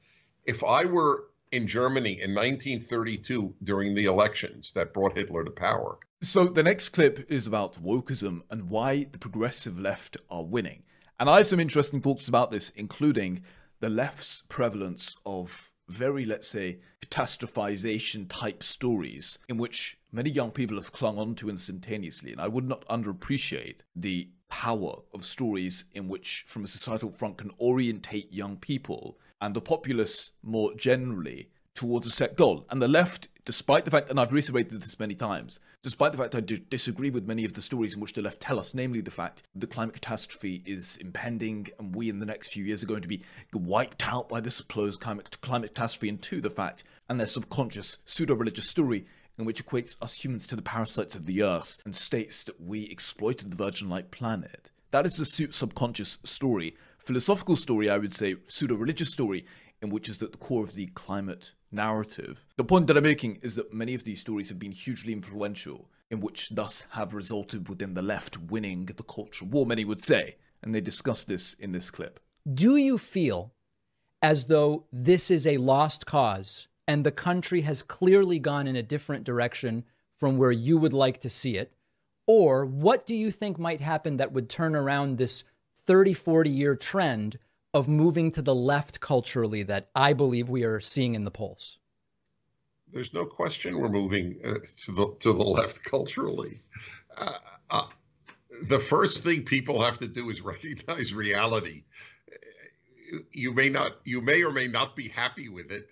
if 0.45 0.65
I 0.65 0.85
were 0.85 1.29
in 1.55 1.67
Germany 1.67 2.21
in 2.21 2.33
1932 2.33 3.55
during 3.63 3.95
the 3.95 4.05
elections 4.05 4.71
that 4.73 4.93
brought 4.93 5.17
Hitler 5.17 5.43
to 5.43 5.51
power. 5.51 5.97
So 6.21 6.47
the 6.47 6.63
next 6.63 6.89
clip 6.89 7.25
is 7.29 7.47
about 7.47 7.81
wokeism 7.83 8.41
and 8.49 8.69
why 8.69 9.07
the 9.11 9.19
progressive 9.19 9.79
left 9.79 10.17
are 10.29 10.43
winning. 10.43 10.83
And 11.19 11.29
I 11.29 11.37
have 11.37 11.47
some 11.47 11.59
interesting 11.59 12.01
thoughts 12.01 12.27
about 12.27 12.51
this, 12.51 12.71
including 12.75 13.43
the 13.79 13.89
left's 13.89 14.43
prevalence 14.49 15.15
of 15.25 15.71
very, 15.87 16.25
let's 16.25 16.47
say, 16.47 16.79
catastrophization 17.01 18.25
type 18.27 18.63
stories 18.63 19.37
in 19.47 19.57
which 19.57 19.97
many 20.11 20.29
young 20.29 20.51
people 20.51 20.77
have 20.77 20.91
clung 20.91 21.17
on 21.17 21.35
to 21.35 21.49
instantaneously. 21.49 22.31
And 22.31 22.41
I 22.41 22.47
would 22.47 22.67
not 22.67 22.87
underappreciate 22.87 23.79
the 23.95 24.29
power 24.49 24.97
of 25.13 25.25
stories 25.25 25.85
in 25.93 26.07
which, 26.07 26.45
from 26.47 26.63
a 26.63 26.67
societal 26.67 27.11
front, 27.11 27.37
can 27.37 27.51
orientate 27.59 28.31
young 28.31 28.57
people 28.57 29.17
and 29.41 29.55
the 29.55 29.61
populace 29.61 30.31
more 30.41 30.73
generally 30.75 31.49
towards 31.75 32.07
a 32.07 32.11
set 32.11 32.35
goal. 32.35 32.65
And 32.69 32.81
the 32.81 32.87
left, 32.87 33.27
despite 33.43 33.85
the 33.85 33.91
fact, 33.91 34.09
and 34.09 34.19
I've 34.19 34.31
reiterated 34.31 34.81
this 34.81 34.97
many 34.97 35.13
times, 35.13 35.59
despite 35.83 36.13
the 36.13 36.17
fact 36.17 36.33
I 36.33 36.39
disagree 36.39 37.09
with 37.09 37.27
many 37.27 37.45
of 37.45 37.53
the 37.53 37.61
stories 37.61 37.93
in 37.93 37.99
which 37.99 38.13
the 38.13 38.21
left 38.21 38.39
tell 38.39 38.59
us, 38.59 38.73
namely 38.73 39.01
the 39.01 39.11
fact 39.11 39.43
the 39.53 39.67
climate 39.67 39.93
catastrophe 39.93 40.63
is 40.65 40.97
impending 40.97 41.67
and 41.77 41.93
we 41.95 42.09
in 42.09 42.19
the 42.19 42.25
next 42.25 42.53
few 42.53 42.63
years 42.63 42.81
are 42.81 42.87
going 42.87 43.01
to 43.01 43.07
be 43.07 43.21
wiped 43.53 44.07
out 44.07 44.27
by 44.29 44.39
this 44.39 44.55
supposed 44.55 44.99
climate, 44.99 45.37
climate 45.41 45.75
catastrophe, 45.75 46.09
and 46.09 46.21
two, 46.21 46.41
the 46.41 46.49
fact 46.49 46.83
and 47.07 47.19
their 47.19 47.27
subconscious 47.27 47.97
pseudo-religious 48.05 48.67
story 48.67 49.05
in 49.37 49.45
which 49.45 49.63
equates 49.63 49.95
us 50.01 50.23
humans 50.23 50.47
to 50.47 50.55
the 50.55 50.61
parasites 50.61 51.13
of 51.13 51.25
the 51.25 51.43
earth 51.43 51.77
and 51.83 51.95
states 51.95 52.41
that 52.43 52.59
we 52.59 52.83
exploited 52.83 53.51
the 53.51 53.57
virgin-like 53.57 54.09
planet. 54.09 54.71
That 54.91 55.05
is 55.05 55.17
the 55.17 55.49
subconscious 55.51 56.19
story. 56.23 56.77
Philosophical 56.99 57.57
story, 57.57 57.89
I 57.89 57.97
would 57.97 58.13
say, 58.13 58.35
pseudo-religious 58.47 59.11
story, 59.11 59.45
in 59.85 59.91
which 59.91 60.09
is 60.09 60.21
at 60.21 60.31
the 60.31 60.37
core 60.37 60.63
of 60.63 60.73
the 60.73 60.87
climate 60.87 61.53
narrative. 61.71 62.45
The 62.57 62.63
point 62.63 62.87
that 62.87 62.97
I'm 62.97 63.03
making 63.03 63.39
is 63.41 63.55
that 63.55 63.73
many 63.73 63.93
of 63.93 64.03
these 64.03 64.19
stories 64.19 64.49
have 64.49 64.59
been 64.59 64.71
hugely 64.71 65.13
influential, 65.13 65.89
in 66.09 66.19
which 66.19 66.49
thus 66.49 66.85
have 66.91 67.13
resulted 67.13 67.69
within 67.69 67.93
the 67.93 68.01
left 68.01 68.37
winning 68.37 68.87
the 68.87 69.03
culture 69.03 69.45
war, 69.45 69.65
many 69.65 69.85
would 69.85 70.03
say, 70.03 70.37
and 70.61 70.73
they 70.73 70.81
discuss 70.81 71.23
this 71.23 71.53
in 71.53 71.71
this 71.71 71.91
clip. 71.91 72.19
Do 72.51 72.75
you 72.75 72.97
feel 72.97 73.53
as 74.21 74.47
though 74.47 74.85
this 74.91 75.29
is 75.29 75.45
a 75.45 75.57
lost 75.57 76.05
cause 76.05 76.67
and 76.87 77.03
the 77.03 77.11
country 77.11 77.61
has 77.61 77.81
clearly 77.81 78.39
gone 78.39 78.67
in 78.67 78.75
a 78.75 78.83
different 78.83 79.23
direction 79.23 79.83
from 80.17 80.37
where 80.37 80.51
you 80.51 80.77
would 80.77 80.93
like 80.93 81.19
to 81.21 81.29
see 81.29 81.57
it? 81.57 81.73
Or 82.27 82.65
what 82.65 83.05
do 83.05 83.15
you 83.15 83.29
think 83.29 83.59
might 83.59 83.81
happen 83.81 84.17
that 84.17 84.31
would 84.31 84.49
turn 84.49 84.75
around 84.75 85.17
this 85.17 85.43
30, 85.85 86.13
40 86.13 86.49
year 86.49 86.75
trend 86.75 87.37
of 87.75 87.89
moving 87.89 88.31
to 88.31 88.41
the 88.41 88.55
left 88.55 89.01
culturally 89.01 89.61
that 89.61 89.89
I 89.93 90.13
believe 90.13 90.47
we 90.47 90.63
are 90.63 90.79
seeing 90.79 91.13
in 91.13 91.25
the 91.25 91.29
polls? 91.29 91.77
There's 92.93 93.13
no 93.13 93.25
question 93.25 93.77
we're 93.77 93.89
moving 93.89 94.37
uh, 94.45 94.53
to 94.85 94.91
the 94.93 95.15
to 95.19 95.33
the 95.33 95.43
left 95.43 95.83
culturally. 95.83 96.61
Uh, 97.17 97.37
uh, 97.69 97.83
the 98.69 98.79
first 98.79 99.25
thing 99.25 99.43
people 99.43 99.81
have 99.81 99.97
to 99.97 100.07
do 100.07 100.29
is 100.29 100.39
recognize 100.41 101.13
reality. 101.13 101.83
You 103.31 103.51
may 103.51 103.67
not, 103.67 103.97
you 104.05 104.21
may 104.21 104.41
or 104.43 104.53
may 104.53 104.67
not 104.67 104.95
be 104.95 105.09
happy 105.09 105.49
with 105.49 105.69
it. 105.71 105.89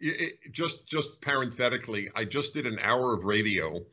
it 0.00 0.52
just, 0.52 0.86
just 0.86 1.20
parenthetically, 1.20 2.08
I 2.16 2.24
just 2.24 2.54
did 2.54 2.66
an 2.66 2.78
hour 2.82 3.12
of 3.12 3.24
radio 3.24 3.84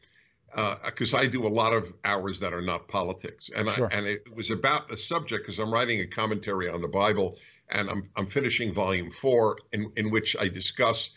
because 0.85 1.13
uh, 1.13 1.17
I 1.17 1.27
do 1.27 1.47
a 1.47 1.49
lot 1.49 1.73
of 1.73 1.93
hours 2.03 2.39
that 2.39 2.53
are 2.53 2.61
not 2.61 2.87
politics, 2.87 3.49
and 3.55 3.69
sure. 3.69 3.89
I, 3.91 3.97
and 3.97 4.07
it 4.07 4.33
was 4.35 4.51
about 4.51 4.91
a 4.91 4.97
subject 4.97 5.43
because 5.43 5.59
I'm 5.59 5.73
writing 5.73 6.01
a 6.01 6.05
commentary 6.05 6.69
on 6.69 6.81
the 6.81 6.87
Bible, 6.87 7.37
and 7.69 7.89
I'm 7.89 8.09
I'm 8.15 8.27
finishing 8.27 8.71
volume 8.71 9.09
four, 9.09 9.57
in 9.71 9.91
in 9.97 10.09
which 10.11 10.35
I 10.39 10.47
discuss. 10.47 11.11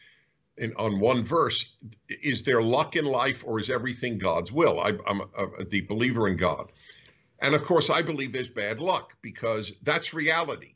In, 0.59 0.73
on 0.77 1.01
one 1.01 1.23
verse, 1.23 1.75
is 2.09 2.43
there 2.43 2.63
luck 2.63 2.97
in 2.97 3.05
life 3.05 3.45
or 3.47 3.61
is 3.61 3.69
everything 3.69 4.17
God's 4.17 4.51
will? 4.51 4.81
I, 4.81 4.95
am 5.07 5.21
a, 5.37 5.49
a 5.59 5.65
deep 5.67 5.87
believer 5.87 6.29
in 6.29 6.39
God. 6.39 6.73
And 7.41 7.55
of 7.55 7.63
course, 7.63 7.91
I 7.91 8.01
believe 8.01 8.33
there's 8.33 8.49
bad 8.49 8.81
luck 8.81 9.15
because 9.21 9.75
that's 9.83 10.15
reality. 10.15 10.73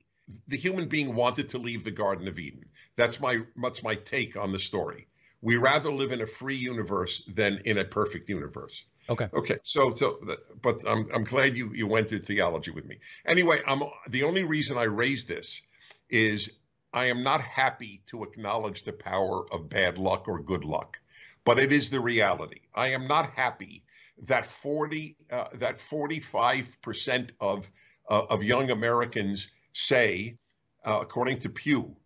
The 0.48 0.58
human 0.58 0.86
being 0.86 1.14
wanted 1.14 1.48
to 1.48 1.58
leave 1.58 1.82
the 1.82 1.90
Garden 1.90 2.28
of 2.28 2.38
Eden. 2.38 2.66
That's 2.96 3.20
my 3.20 3.40
that's 3.62 3.82
my 3.82 3.94
take 3.94 4.36
on 4.36 4.52
the 4.52 4.58
story. 4.58 5.08
We 5.42 5.56
rather 5.56 5.90
live 5.90 6.12
in 6.12 6.20
a 6.20 6.26
free 6.26 6.56
universe 6.56 7.22
than 7.34 7.60
in 7.64 7.78
a 7.78 7.84
perfect 7.84 8.28
universe. 8.28 8.84
Okay. 9.08 9.28
Okay. 9.32 9.58
So, 9.62 9.90
so, 9.90 10.20
but 10.62 10.76
I'm, 10.86 11.06
I'm 11.12 11.24
glad 11.24 11.56
you, 11.56 11.70
you 11.72 11.86
went 11.86 12.08
through 12.08 12.20
theology 12.20 12.70
with 12.70 12.86
me. 12.86 12.98
Anyway, 13.26 13.60
I'm 13.66 13.82
the 14.08 14.22
only 14.22 14.44
reason 14.44 14.78
I 14.78 14.84
raised 14.84 15.28
this 15.28 15.62
is 16.10 16.50
I 16.92 17.06
am 17.06 17.22
not 17.22 17.40
happy 17.40 18.02
to 18.06 18.22
acknowledge 18.22 18.82
the 18.82 18.92
power 18.92 19.46
of 19.52 19.68
bad 19.68 19.98
luck 19.98 20.28
or 20.28 20.40
good 20.40 20.64
luck, 20.64 20.98
but 21.44 21.58
it 21.58 21.72
is 21.72 21.90
the 21.90 22.00
reality. 22.00 22.60
I 22.74 22.88
am 22.88 23.06
not 23.06 23.30
happy 23.30 23.84
that 24.26 24.44
40 24.44 25.16
uh, 25.30 25.48
that 25.54 25.78
45 25.78 26.82
percent 26.82 27.32
of 27.40 27.70
uh, 28.08 28.26
of 28.28 28.42
young 28.42 28.70
Americans 28.70 29.48
say, 29.72 30.36
uh, 30.84 30.98
according 31.00 31.38
to 31.40 31.48
Pew, 31.48 31.96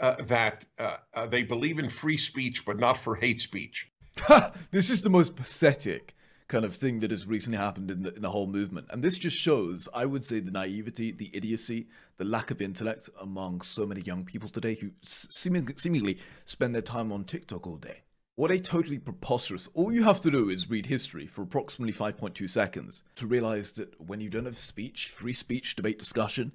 uh, 0.00 0.16
that 0.24 0.64
uh, 0.78 0.96
uh, 1.14 1.26
they 1.26 1.42
believe 1.42 1.78
in 1.78 1.88
free 1.88 2.16
speech, 2.16 2.64
but 2.64 2.78
not 2.78 2.96
for 2.96 3.14
hate 3.14 3.40
speech. 3.40 3.90
this 4.70 4.90
is 4.90 5.02
the 5.02 5.10
most 5.10 5.36
pathetic 5.36 6.14
kind 6.48 6.64
of 6.64 6.74
thing 6.74 7.00
that 7.00 7.10
has 7.10 7.26
recently 7.26 7.58
happened 7.58 7.90
in 7.90 8.02
the, 8.02 8.14
in 8.14 8.22
the 8.22 8.30
whole 8.30 8.46
movement. 8.46 8.86
And 8.90 9.04
this 9.04 9.18
just 9.18 9.36
shows, 9.36 9.88
I 9.92 10.06
would 10.06 10.24
say, 10.24 10.40
the 10.40 10.50
naivety, 10.50 11.12
the 11.12 11.30
idiocy, 11.34 11.88
the 12.16 12.24
lack 12.24 12.50
of 12.50 12.62
intellect 12.62 13.10
among 13.20 13.60
so 13.60 13.84
many 13.84 14.00
young 14.00 14.24
people 14.24 14.48
today 14.48 14.74
who 14.74 14.90
seemingly, 15.02 15.74
seemingly 15.76 16.18
spend 16.46 16.74
their 16.74 16.82
time 16.82 17.12
on 17.12 17.24
TikTok 17.24 17.66
all 17.66 17.76
day. 17.76 18.02
What 18.34 18.50
a 18.50 18.60
totally 18.60 18.98
preposterous. 18.98 19.68
All 19.74 19.92
you 19.92 20.04
have 20.04 20.20
to 20.20 20.30
do 20.30 20.48
is 20.48 20.70
read 20.70 20.86
history 20.86 21.26
for 21.26 21.42
approximately 21.42 21.92
5.2 21.92 22.48
seconds 22.48 23.02
to 23.16 23.26
realize 23.26 23.72
that 23.72 24.00
when 24.00 24.20
you 24.20 24.30
don't 24.30 24.46
have 24.46 24.56
speech, 24.56 25.08
free 25.08 25.32
speech, 25.32 25.76
debate, 25.76 25.98
discussion, 25.98 26.52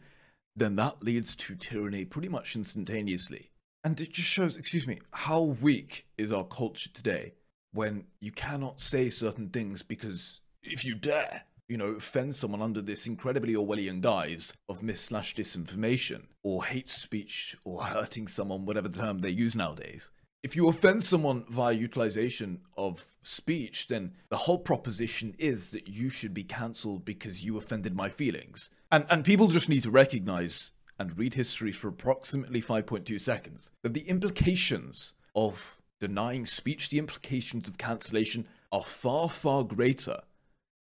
then 0.55 0.75
that 0.75 1.03
leads 1.03 1.36
to 1.36 1.55
tyranny 1.55 2.05
pretty 2.05 2.29
much 2.29 2.55
instantaneously. 2.55 3.51
And 3.83 4.00
it 4.00 4.13
just 4.13 4.29
shows, 4.29 4.55
excuse 4.55 4.88
me, 4.88 5.01
how 5.12 5.41
weak 5.41 6.05
is 6.17 6.31
our 6.31 6.45
culture 6.45 6.89
today 6.93 7.33
when 7.74 8.05
you 8.19 8.31
cannot 8.31 8.79
say 8.79 9.10
certain 9.10 9.50
things 9.50 9.83
because 9.83 10.39
if 10.62 10.86
you 10.86 10.95
dare, 10.95 11.43
you 11.67 11.77
know, 11.77 11.88
offend 11.88 12.36
someone 12.36 12.62
under 12.62 12.81
this 12.81 13.07
incredibly 13.07 13.55
Orwellian 13.55 14.00
guise 14.00 14.53
of 14.69 14.83
mis 14.83 15.01
slash 15.01 15.36
disinformation 15.36 16.27
or 16.43 16.65
hate 16.65 16.89
speech 16.89 17.57
or 17.65 17.83
hurting 17.83 18.27
someone, 18.27 18.65
whatever 18.65 18.88
the 18.88 19.00
term 19.00 19.19
they 19.19 19.29
use 19.29 19.55
nowadays, 19.55 20.10
if 20.43 20.57
you 20.57 20.67
offend 20.67 21.03
someone 21.03 21.45
via 21.50 21.73
utilization 21.73 22.59
of 22.77 23.05
speech, 23.23 23.88
then 23.88 24.12
the 24.29 24.38
whole 24.38 24.59
proposition 24.59 25.33
is 25.39 25.69
that 25.69 25.88
you 25.88 26.09
should 26.09 26.33
be 26.33 26.43
cancelled 26.43 27.05
because 27.05 27.45
you 27.45 27.57
offended 27.57 27.95
my 27.95 28.09
feelings. 28.09 28.69
And 28.91 29.05
and 29.09 29.23
people 29.23 29.47
just 29.47 29.69
need 29.69 29.83
to 29.83 29.91
recognize 29.91 30.71
and 31.00 31.17
read 31.17 31.33
history 31.33 31.71
for 31.71 31.88
approximately 31.88 32.62
5.2 32.62 33.19
seconds 33.19 33.69
that 33.81 33.93
the 33.93 34.07
implications 34.07 35.13
of 35.35 35.81
denying 36.00 36.45
speech, 36.45 36.89
the 36.89 37.00
implications 37.00 37.67
of 37.67 37.77
cancellation 37.77 38.45
are 38.71 38.83
far, 38.83 39.29
far 39.29 39.63
greater 39.63 40.19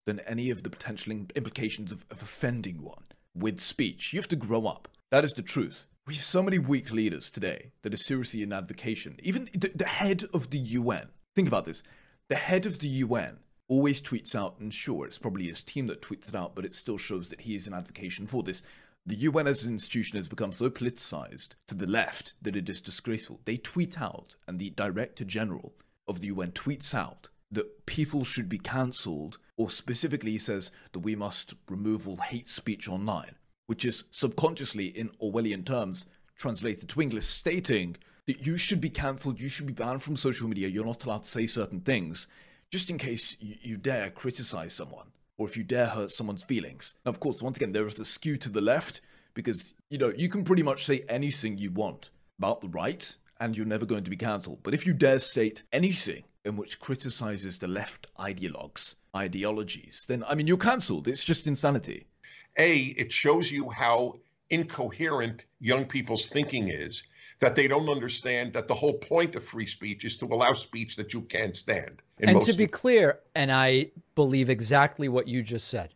than 0.05 0.19
any 0.21 0.49
of 0.49 0.63
the 0.63 0.69
potential 0.69 1.13
implications 1.35 1.91
of, 1.91 2.05
of 2.11 2.21
offending 2.21 2.83
one 2.83 3.05
with 3.33 3.61
speech. 3.61 4.13
You 4.13 4.19
have 4.19 4.27
to 4.29 4.35
grow 4.35 4.67
up. 4.67 4.87
That 5.11 5.23
is 5.23 5.33
the 5.33 5.41
truth. 5.41 5.85
We 6.05 6.15
have 6.15 6.25
so 6.25 6.43
many 6.43 6.59
weak 6.59 6.91
leaders 6.91 7.29
today 7.29 7.71
that 7.81 7.93
are 7.93 7.97
seriously 7.97 8.43
in 8.43 8.51
advocation. 8.51 9.17
Even 9.23 9.47
the, 9.53 9.71
the 9.73 9.85
head 9.85 10.25
of 10.33 10.49
the 10.49 10.57
UN. 10.57 11.07
Think 11.33 11.47
about 11.47 11.63
this. 11.63 11.81
The 12.27 12.35
head 12.35 12.65
of 12.65 12.79
the 12.79 12.89
UN 12.89 13.37
always 13.69 14.01
tweets 14.01 14.35
out, 14.35 14.59
and 14.59 14.73
sure, 14.73 15.05
it's 15.05 15.17
probably 15.17 15.47
his 15.47 15.63
team 15.63 15.87
that 15.87 16.01
tweets 16.01 16.27
it 16.27 16.35
out, 16.35 16.55
but 16.55 16.65
it 16.65 16.75
still 16.75 16.97
shows 16.97 17.29
that 17.29 17.41
he 17.41 17.55
is 17.55 17.67
in 17.67 17.73
advocation 17.73 18.27
for 18.27 18.43
this. 18.43 18.61
The 19.05 19.15
UN 19.15 19.47
as 19.47 19.63
an 19.63 19.71
institution 19.71 20.17
has 20.17 20.27
become 20.27 20.51
so 20.51 20.69
politicized 20.69 21.51
to 21.69 21.75
the 21.75 21.87
left 21.87 22.35
that 22.41 22.57
it 22.57 22.67
is 22.67 22.81
disgraceful. 22.81 23.39
They 23.45 23.55
tweet 23.55 24.01
out, 24.01 24.35
and 24.45 24.59
the 24.59 24.71
Director 24.71 25.23
General 25.23 25.73
of 26.05 26.19
the 26.19 26.27
UN 26.27 26.51
tweets 26.51 26.93
out 26.93 27.29
that 27.49 27.85
people 27.85 28.25
should 28.25 28.49
be 28.49 28.59
cancelled, 28.59 29.37
or 29.55 29.69
specifically 29.69 30.37
says 30.37 30.69
that 30.91 30.99
we 30.99 31.15
must 31.15 31.53
remove 31.69 32.05
all 32.05 32.17
hate 32.17 32.49
speech 32.49 32.89
online 32.89 33.35
which 33.67 33.85
is 33.85 34.03
subconsciously 34.11 34.87
in 34.87 35.09
Orwellian 35.21 35.65
terms 35.65 36.05
translated 36.35 36.89
to 36.89 37.01
English, 37.01 37.25
stating 37.25 37.95
that 38.25 38.45
you 38.45 38.57
should 38.57 38.81
be 38.81 38.89
cancelled, 38.89 39.39
you 39.39 39.49
should 39.49 39.67
be 39.67 39.73
banned 39.73 40.01
from 40.01 40.15
social 40.15 40.47
media, 40.47 40.67
you're 40.67 40.85
not 40.85 41.03
allowed 41.05 41.23
to 41.23 41.29
say 41.29 41.47
certain 41.47 41.81
things, 41.81 42.27
just 42.71 42.89
in 42.89 42.97
case 42.97 43.35
you, 43.39 43.55
you 43.61 43.77
dare 43.77 44.09
criticize 44.09 44.73
someone 44.73 45.07
or 45.37 45.47
if 45.47 45.57
you 45.57 45.63
dare 45.63 45.87
hurt 45.87 46.11
someone's 46.11 46.43
feelings. 46.43 46.95
Now, 47.05 47.11
of 47.11 47.19
course, 47.19 47.41
once 47.41 47.57
again, 47.57 47.71
there 47.71 47.87
is 47.87 47.99
a 47.99 48.05
skew 48.05 48.37
to 48.37 48.49
the 48.49 48.61
left 48.61 49.01
because, 49.33 49.73
you 49.89 49.97
know, 49.97 50.13
you 50.15 50.29
can 50.29 50.43
pretty 50.43 50.63
much 50.63 50.85
say 50.85 51.03
anything 51.09 51.57
you 51.57 51.71
want 51.71 52.09
about 52.37 52.61
the 52.61 52.69
right 52.69 53.15
and 53.39 53.57
you're 53.57 53.65
never 53.65 53.85
going 53.85 54.03
to 54.03 54.09
be 54.09 54.17
cancelled. 54.17 54.59
But 54.63 54.73
if 54.73 54.85
you 54.85 54.93
dare 54.93 55.19
state 55.19 55.63
anything 55.71 56.23
in 56.45 56.55
which 56.55 56.79
criticizes 56.79 57.57
the 57.57 57.67
left 57.67 58.07
ideologues, 58.19 58.95
ideologies, 59.15 60.05
then, 60.07 60.23
I 60.27 60.35
mean, 60.35 60.47
you're 60.47 60.57
cancelled. 60.57 61.07
It's 61.07 61.23
just 61.23 61.47
insanity. 61.47 62.07
A, 62.57 62.77
it 62.79 63.11
shows 63.11 63.51
you 63.51 63.69
how 63.69 64.19
incoherent 64.49 65.45
young 65.59 65.85
people's 65.85 66.27
thinking 66.27 66.69
is, 66.69 67.03
that 67.39 67.55
they 67.55 67.67
don't 67.67 67.89
understand 67.89 68.53
that 68.53 68.67
the 68.67 68.73
whole 68.73 68.93
point 68.93 69.35
of 69.35 69.43
free 69.43 69.65
speech 69.65 70.05
is 70.05 70.15
to 70.17 70.25
allow 70.25 70.53
speech 70.53 70.95
that 70.95 71.13
you 71.13 71.21
can't 71.21 71.55
stand. 71.55 72.01
And 72.19 72.41
to 72.43 72.53
be 72.53 72.67
clear, 72.67 73.19
and 73.35 73.51
I 73.51 73.91
believe 74.15 74.49
exactly 74.49 75.09
what 75.09 75.27
you 75.27 75.41
just 75.41 75.67
said. 75.67 75.93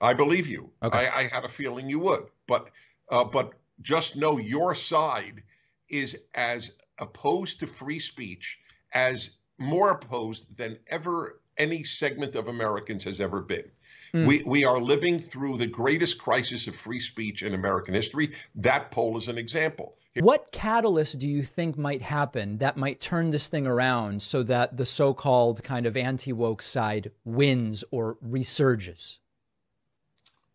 I 0.00 0.14
believe 0.14 0.46
you. 0.46 0.70
Okay. 0.82 1.08
I, 1.08 1.20
I 1.20 1.22
had 1.24 1.44
a 1.44 1.48
feeling 1.48 1.88
you 1.88 2.00
would, 2.00 2.24
but 2.46 2.70
uh, 3.10 3.24
but 3.24 3.52
just 3.82 4.16
know 4.16 4.38
your 4.38 4.74
side 4.74 5.42
is 5.88 6.16
as 6.34 6.72
opposed 6.98 7.60
to 7.60 7.66
free 7.66 7.98
speech 7.98 8.58
as 8.92 9.30
more 9.58 9.90
opposed 9.90 10.56
than 10.56 10.78
ever 10.88 11.40
any 11.58 11.82
segment 11.82 12.34
of 12.34 12.48
Americans 12.48 13.04
has 13.04 13.20
ever 13.20 13.40
been. 13.40 13.70
Mm. 14.14 14.26
We 14.26 14.42
we 14.44 14.64
are 14.64 14.80
living 14.80 15.18
through 15.18 15.56
the 15.56 15.66
greatest 15.66 16.18
crisis 16.18 16.66
of 16.66 16.74
free 16.74 17.00
speech 17.00 17.42
in 17.42 17.54
American 17.54 17.94
history. 17.94 18.30
That 18.54 18.90
poll 18.90 19.16
is 19.16 19.28
an 19.28 19.38
example. 19.38 19.96
What 20.18 20.50
catalyst 20.50 21.20
do 21.20 21.28
you 21.28 21.44
think 21.44 21.78
might 21.78 22.02
happen 22.02 22.58
that 22.58 22.76
might 22.76 23.00
turn 23.00 23.30
this 23.30 23.46
thing 23.46 23.66
around 23.66 24.22
so 24.22 24.42
that 24.42 24.76
the 24.76 24.84
so-called 24.84 25.62
kind 25.62 25.86
of 25.86 25.96
anti-woke 25.96 26.62
side 26.62 27.12
wins 27.24 27.84
or 27.92 28.16
resurges? 28.16 29.18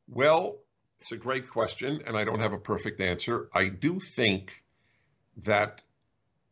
Well, 0.10 0.58
it's 1.00 1.14
a 1.14 1.18
great 1.18 1.50
question, 1.50 2.02
and 2.06 2.18
I 2.18 2.26
don't 2.26 2.40
have 2.40 2.52
a 2.52 2.60
perfect 2.60 3.00
answer. 3.00 3.50
I 3.54 3.70
do 3.70 4.00
think 4.00 4.64
that 5.38 5.82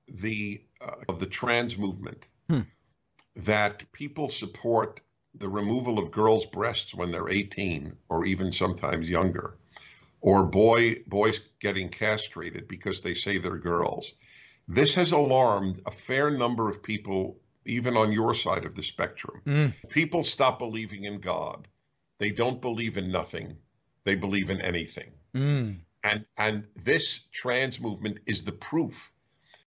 the 0.08 0.62
uh, 0.80 0.96
of 1.10 1.20
the 1.20 1.26
trans 1.26 1.78
movement 1.78 2.28
hmm. 2.50 2.62
that 3.36 3.90
people 3.92 4.30
support 4.30 5.02
the 5.36 5.50
removal 5.50 6.00
of 6.00 6.12
girls' 6.12 6.46
breasts 6.46 6.94
when 6.94 7.12
they're 7.12 7.30
18 7.30 7.96
or 8.10 8.26
even 8.26 8.52
sometimes 8.52 9.10
younger, 9.10 9.58
or 10.22 10.46
boy 10.46 10.96
boys 11.08 11.42
getting 11.60 11.90
castrated 11.90 12.68
because 12.68 13.02
they 13.02 13.14
say 13.14 13.38
they're 13.38 13.58
girls. 13.58 14.14
This 14.68 14.96
has 14.96 15.12
alarmed 15.12 15.82
a 15.86 15.92
fair 15.92 16.32
number 16.32 16.70
of 16.70 16.82
people, 16.82 17.38
even 17.66 17.98
on 17.98 18.12
your 18.12 18.34
side 18.34 18.66
of 18.66 18.76
the 18.76 18.84
spectrum. 18.84 19.42
Mm. 19.46 19.90
People 19.90 20.24
stop 20.24 20.60
believing 20.60 21.04
in 21.04 21.20
God. 21.20 21.68
They 22.20 22.32
don't 22.32 22.62
believe 22.62 22.98
in 22.98 23.12
nothing. 23.12 23.58
They 24.06 24.16
believe 24.16 24.50
in 24.50 24.62
anything. 24.62 25.12
Mm. 25.36 25.80
And 26.04 26.26
and 26.38 26.68
this 26.76 27.28
trans 27.32 27.80
movement 27.80 28.20
is 28.26 28.44
the 28.44 28.52
proof. 28.52 29.12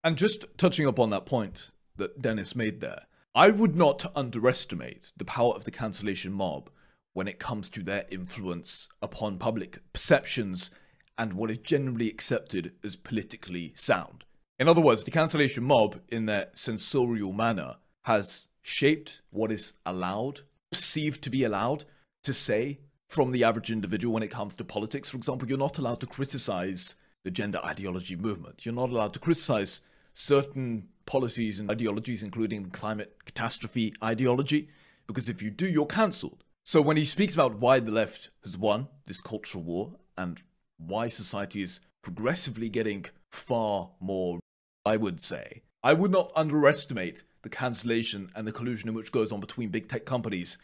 And 0.02 0.16
just 0.16 0.44
touching 0.59 0.87
upon 0.87 1.11
that 1.11 1.26
point 1.26 1.71
that 1.97 2.21
Dennis 2.21 2.54
made 2.54 2.80
there, 2.80 3.06
I 3.36 3.48
would 3.48 3.74
not 3.74 4.12
underestimate 4.14 5.12
the 5.16 5.24
power 5.24 5.54
of 5.54 5.64
the 5.64 5.72
cancellation 5.72 6.32
mob 6.32 6.70
when 7.14 7.26
it 7.26 7.40
comes 7.40 7.68
to 7.70 7.82
their 7.82 8.04
influence 8.08 8.88
upon 9.02 9.38
public 9.38 9.80
perceptions 9.92 10.70
and 11.18 11.32
what 11.32 11.50
is 11.50 11.58
generally 11.58 12.08
accepted 12.08 12.74
as 12.84 12.94
politically 12.94 13.72
sound. 13.74 14.22
In 14.60 14.68
other 14.68 14.80
words, 14.80 15.02
the 15.02 15.10
cancellation 15.10 15.64
mob, 15.64 15.98
in 16.08 16.26
their 16.26 16.50
censorial 16.54 17.32
manner, 17.32 17.76
has 18.02 18.46
shaped 18.62 19.20
what 19.30 19.50
is 19.50 19.72
allowed, 19.84 20.42
perceived 20.70 21.20
to 21.24 21.30
be 21.30 21.42
allowed, 21.42 21.86
to 22.22 22.32
say 22.32 22.78
from 23.08 23.32
the 23.32 23.42
average 23.42 23.70
individual 23.70 24.14
when 24.14 24.22
it 24.22 24.30
comes 24.30 24.54
to 24.54 24.64
politics. 24.64 25.10
For 25.10 25.16
example, 25.16 25.48
you're 25.48 25.58
not 25.58 25.78
allowed 25.78 26.00
to 26.00 26.06
criticize 26.06 26.94
the 27.24 27.32
gender 27.32 27.58
ideology 27.64 28.14
movement. 28.14 28.64
You're 28.64 28.76
not 28.76 28.90
allowed 28.90 29.12
to 29.14 29.18
criticize 29.18 29.80
certain 30.14 30.88
policies 31.06 31.61
and 31.61 31.71
ideologies, 31.71 32.23
including 32.23 32.71
climate 32.71 33.16
catastrophe 33.25 33.92
ideology, 34.02 34.68
because 35.06 35.28
if 35.28 35.42
you 35.42 35.50
do, 35.50 35.66
you're 35.66 35.87
cancelled. 35.87 36.44
So 36.64 36.80
when 36.80 36.97
he 36.97 37.04
speaks 37.04 37.35
about 37.35 37.59
why 37.59 37.78
the 37.80 37.92
left 37.92 38.30
has 38.42 38.56
won 38.56 38.88
this 39.06 39.21
cultural 39.21 39.62
war 39.62 39.92
and 40.16 40.42
why 40.78 41.09
society 41.09 41.62
is 41.62 41.80
progressively 42.02 42.68
getting 42.68 43.06
far 43.30 43.90
more, 44.00 44.40
I 44.87 44.97
would 44.97 45.21
say, 45.21 45.62
I 45.83 45.92
would 45.92 46.11
not 46.11 46.33
underestimate 46.35 47.23
the 47.42 47.50
cancellation 47.50 48.30
and 48.35 48.47
the 48.47 48.52
collusion 48.52 48.88
in 48.88 48.94
which 48.94 49.12
goes 49.12 49.30
on 49.30 49.40
between 49.40 49.68
big 49.68 49.88
tech 49.88 50.06
companies 50.06 50.56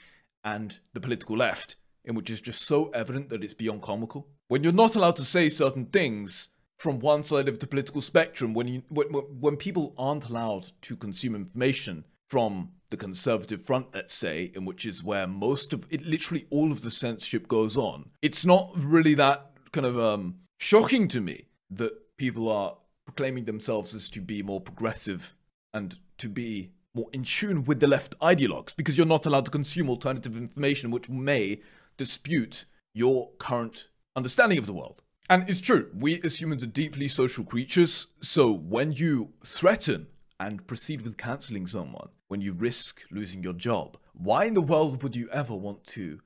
and 0.42 0.78
the 0.94 1.00
political 1.00 1.36
left, 1.36 1.76
in 2.04 2.14
which 2.14 2.30
is 2.30 2.40
just 2.40 2.62
so 2.62 2.88
evident 2.90 3.28
that 3.28 3.44
it's 3.44 3.52
beyond 3.52 3.82
comical. 3.82 4.28
When 4.48 4.64
you're 4.64 4.72
not 4.72 4.96
allowed 4.96 5.16
to 5.16 5.22
say 5.22 5.50
certain 5.50 5.86
things, 5.86 6.48
from 6.80 6.98
one 6.98 7.22
side 7.22 7.46
of 7.46 7.58
the 7.58 7.66
political 7.66 8.00
spectrum 8.00 8.54
when 8.54 8.66
you 8.66 8.82
when, 8.88 9.06
when 9.08 9.56
people 9.56 9.94
aren't 9.98 10.28
allowed 10.28 10.72
to 10.80 10.96
consume 10.96 11.34
information 11.34 12.06
from 12.28 12.70
the 12.88 12.96
conservative 12.96 13.60
front 13.60 13.86
let's 13.94 14.14
say 14.14 14.50
in 14.54 14.64
which 14.64 14.86
is 14.86 15.04
where 15.04 15.26
most 15.26 15.72
of 15.74 15.86
it 15.90 16.04
literally 16.04 16.46
all 16.50 16.72
of 16.72 16.80
the 16.80 16.90
censorship 16.90 17.46
goes 17.46 17.76
on 17.76 18.08
it's 18.22 18.46
not 18.46 18.72
really 18.74 19.14
that 19.14 19.50
kind 19.72 19.86
of 19.86 19.98
um 20.00 20.36
shocking 20.58 21.06
to 21.06 21.20
me 21.20 21.44
that 21.70 21.92
people 22.16 22.48
are 22.48 22.76
proclaiming 23.04 23.44
themselves 23.44 23.94
as 23.94 24.08
to 24.08 24.20
be 24.20 24.42
more 24.42 24.60
progressive 24.60 25.34
and 25.74 25.98
to 26.16 26.28
be 26.28 26.70
more 26.94 27.08
in 27.12 27.22
tune 27.22 27.62
with 27.64 27.80
the 27.80 27.86
left 27.86 28.18
ideologues 28.20 28.74
because 28.74 28.96
you're 28.96 29.06
not 29.06 29.26
allowed 29.26 29.44
to 29.44 29.50
consume 29.50 29.90
alternative 29.90 30.34
information 30.34 30.90
which 30.90 31.10
may 31.10 31.60
dispute 31.98 32.64
your 32.94 33.30
current 33.38 33.88
understanding 34.16 34.58
of 34.58 34.66
the 34.66 34.72
world 34.72 35.02
and 35.30 35.48
it's 35.48 35.60
true, 35.60 35.88
we 35.96 36.20
as 36.22 36.40
humans 36.40 36.60
are 36.64 36.66
deeply 36.66 37.06
social 37.06 37.44
creatures, 37.44 38.08
so 38.20 38.50
when 38.52 38.90
you 38.90 39.30
threaten 39.46 40.08
and 40.40 40.66
proceed 40.66 41.02
with 41.02 41.16
cancelling 41.16 41.68
someone, 41.68 42.08
when 42.26 42.40
you 42.40 42.52
risk 42.52 43.02
losing 43.12 43.44
your 43.44 43.52
job, 43.52 43.96
why 44.12 44.46
in 44.46 44.54
the 44.54 44.60
world 44.60 45.04
would 45.04 45.14
you 45.14 45.28
ever 45.30 45.54
want 45.54 45.84
to 45.84 46.18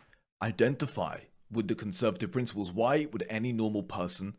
identify 0.43 1.19
with 1.53 1.69
the 1.69 1.75
conservative 1.75 2.33
principles? 2.33 2.73
Why 2.73 3.07
would 3.13 3.27
any 3.29 3.53
normal 3.53 3.83
person 3.83 4.37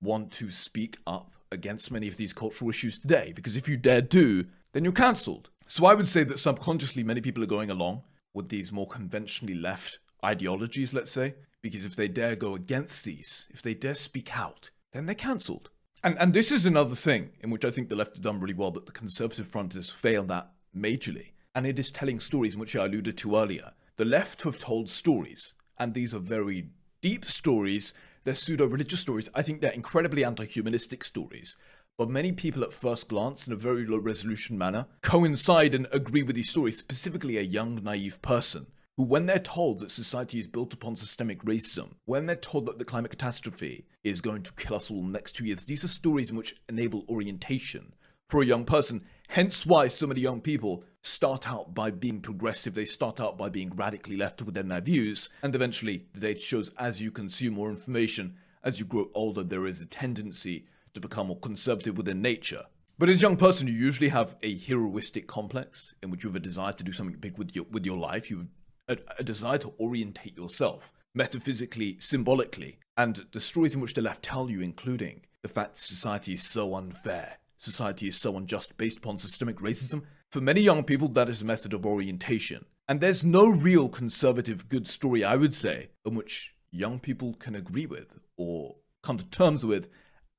want 0.00 0.32
to 0.32 0.50
speak 0.50 0.96
up 1.06 1.32
against 1.52 1.90
many 1.90 2.08
of 2.08 2.16
these 2.16 2.32
cultural 2.32 2.70
issues 2.70 2.98
today? 2.98 3.34
Because 3.36 3.54
if 3.54 3.68
you 3.68 3.76
dare 3.76 4.00
do, 4.00 4.46
then 4.72 4.82
you're 4.82 4.94
cancelled. 4.94 5.50
So 5.66 5.84
I 5.84 5.92
would 5.92 6.08
say 6.08 6.24
that 6.24 6.38
subconsciously 6.38 7.02
many 7.02 7.20
people 7.20 7.42
are 7.42 7.46
going 7.46 7.70
along 7.70 8.02
with 8.32 8.48
these 8.48 8.72
more 8.72 8.86
conventionally 8.86 9.54
left 9.54 9.98
ideologies, 10.24 10.94
let's 10.94 11.10
say, 11.10 11.34
because 11.66 11.84
if 11.84 11.96
they 11.96 12.06
dare 12.06 12.36
go 12.36 12.54
against 12.54 13.04
these, 13.04 13.48
if 13.50 13.60
they 13.60 13.74
dare 13.74 13.96
speak 13.96 14.38
out, 14.38 14.70
then 14.92 15.06
they're 15.06 15.16
cancelled. 15.16 15.68
And 16.04 16.16
and 16.20 16.32
this 16.32 16.52
is 16.52 16.64
another 16.64 16.94
thing 16.94 17.30
in 17.40 17.50
which 17.50 17.64
I 17.64 17.72
think 17.72 17.88
the 17.88 17.96
left 17.96 18.14
have 18.14 18.22
done 18.22 18.38
really 18.38 18.54
well 18.54 18.70
that 18.70 18.86
the 18.86 18.92
Conservative 18.92 19.48
Front 19.48 19.74
has 19.74 19.90
failed 19.90 20.30
at 20.30 20.48
majorly, 20.72 21.32
and 21.56 21.66
it 21.66 21.76
is 21.76 21.90
telling 21.90 22.20
stories 22.20 22.54
in 22.54 22.60
which 22.60 22.76
I 22.76 22.84
alluded 22.84 23.18
to 23.18 23.36
earlier. 23.36 23.72
The 23.96 24.04
left 24.04 24.42
have 24.42 24.60
told 24.60 24.88
stories, 24.88 25.54
and 25.76 25.92
these 25.92 26.14
are 26.14 26.20
very 26.20 26.68
deep 27.02 27.24
stories. 27.24 27.94
They're 28.22 28.36
pseudo-religious 28.36 29.00
stories. 29.00 29.28
I 29.34 29.42
think 29.42 29.60
they're 29.60 29.72
incredibly 29.72 30.24
anti-humanistic 30.24 31.02
stories. 31.02 31.56
But 31.98 32.10
many 32.10 32.30
people 32.30 32.62
at 32.62 32.72
first 32.72 33.08
glance, 33.08 33.48
in 33.48 33.52
a 33.52 33.56
very 33.56 33.84
low 33.84 33.98
resolution 33.98 34.56
manner, 34.56 34.86
coincide 35.02 35.74
and 35.74 35.88
agree 35.90 36.22
with 36.22 36.36
these 36.36 36.50
stories, 36.50 36.78
specifically 36.78 37.38
a 37.38 37.42
young, 37.42 37.82
naive 37.82 38.22
person 38.22 38.66
who, 38.96 39.02
when 39.02 39.26
they're 39.26 39.38
told 39.38 39.80
that 39.80 39.90
society 39.90 40.38
is 40.38 40.46
built 40.46 40.72
upon 40.72 40.96
systemic 40.96 41.44
racism, 41.44 41.94
when 42.04 42.26
they're 42.26 42.36
told 42.36 42.66
that 42.66 42.78
the 42.78 42.84
climate 42.84 43.10
catastrophe 43.10 43.86
is 44.02 44.20
going 44.20 44.42
to 44.42 44.52
kill 44.52 44.76
us 44.76 44.90
all 44.90 45.00
in 45.00 45.06
the 45.06 45.18
next 45.18 45.32
two 45.32 45.44
years, 45.44 45.64
these 45.64 45.84
are 45.84 45.88
stories 45.88 46.30
in 46.30 46.36
which 46.36 46.56
enable 46.68 47.04
orientation 47.08 47.94
for 48.28 48.42
a 48.42 48.46
young 48.46 48.64
person. 48.64 49.04
Hence 49.28 49.66
why 49.66 49.88
so 49.88 50.06
many 50.06 50.20
young 50.20 50.40
people 50.40 50.84
start 51.02 51.48
out 51.48 51.74
by 51.74 51.90
being 51.90 52.20
progressive, 52.20 52.74
they 52.74 52.84
start 52.84 53.20
out 53.20 53.36
by 53.36 53.48
being 53.48 53.70
radically 53.74 54.16
left 54.16 54.42
within 54.42 54.68
their 54.68 54.80
views, 54.80 55.28
and 55.42 55.54
eventually 55.54 56.06
the 56.14 56.20
data 56.20 56.40
shows 56.40 56.70
as 56.78 57.00
you 57.00 57.10
consume 57.10 57.54
more 57.54 57.70
information, 57.70 58.36
as 58.64 58.80
you 58.80 58.86
grow 58.86 59.10
older, 59.14 59.44
there 59.44 59.66
is 59.66 59.80
a 59.80 59.86
tendency 59.86 60.66
to 60.94 61.00
become 61.00 61.28
more 61.28 61.38
conservative 61.38 61.96
within 61.96 62.22
nature. 62.22 62.64
But 62.98 63.10
as 63.10 63.18
a 63.18 63.22
young 63.22 63.36
person, 63.36 63.68
you 63.68 63.74
usually 63.74 64.08
have 64.08 64.36
a 64.42 64.56
heroistic 64.56 65.26
complex 65.26 65.94
in 66.02 66.10
which 66.10 66.24
you 66.24 66.30
have 66.30 66.36
a 66.36 66.40
desire 66.40 66.72
to 66.72 66.82
do 66.82 66.92
something 66.94 67.16
big 67.18 67.36
with 67.36 67.54
your 67.54 67.66
with 67.70 67.84
your 67.84 67.98
life. 67.98 68.30
You 68.30 68.46
a, 68.88 68.96
a 69.18 69.24
desire 69.24 69.58
to 69.58 69.72
orientate 69.78 70.36
yourself 70.36 70.92
metaphysically, 71.14 71.96
symbolically, 71.98 72.78
and 72.96 73.26
the 73.32 73.40
stories 73.40 73.74
in 73.74 73.80
which 73.80 73.94
the 73.94 74.02
left 74.02 74.22
tell 74.22 74.50
you, 74.50 74.60
including 74.60 75.22
the 75.42 75.48
fact 75.48 75.78
society 75.78 76.34
is 76.34 76.42
so 76.42 76.74
unfair, 76.74 77.38
society 77.56 78.08
is 78.08 78.16
so 78.16 78.36
unjust 78.36 78.76
based 78.76 78.98
upon 78.98 79.16
systemic 79.16 79.56
racism, 79.56 80.02
for 80.30 80.40
many 80.40 80.60
young 80.60 80.84
people, 80.84 81.08
that 81.08 81.28
is 81.28 81.40
a 81.40 81.44
method 81.44 81.72
of 81.72 81.86
orientation. 81.86 82.66
And 82.88 83.00
there's 83.00 83.24
no 83.24 83.48
real 83.48 83.88
conservative 83.88 84.68
good 84.68 84.86
story, 84.86 85.24
I 85.24 85.36
would 85.36 85.54
say, 85.54 85.88
in 86.04 86.14
which 86.14 86.52
young 86.70 86.98
people 87.00 87.34
can 87.34 87.54
agree 87.54 87.86
with 87.86 88.18
or 88.36 88.76
come 89.02 89.18
to 89.18 89.24
terms 89.26 89.64
with 89.64 89.88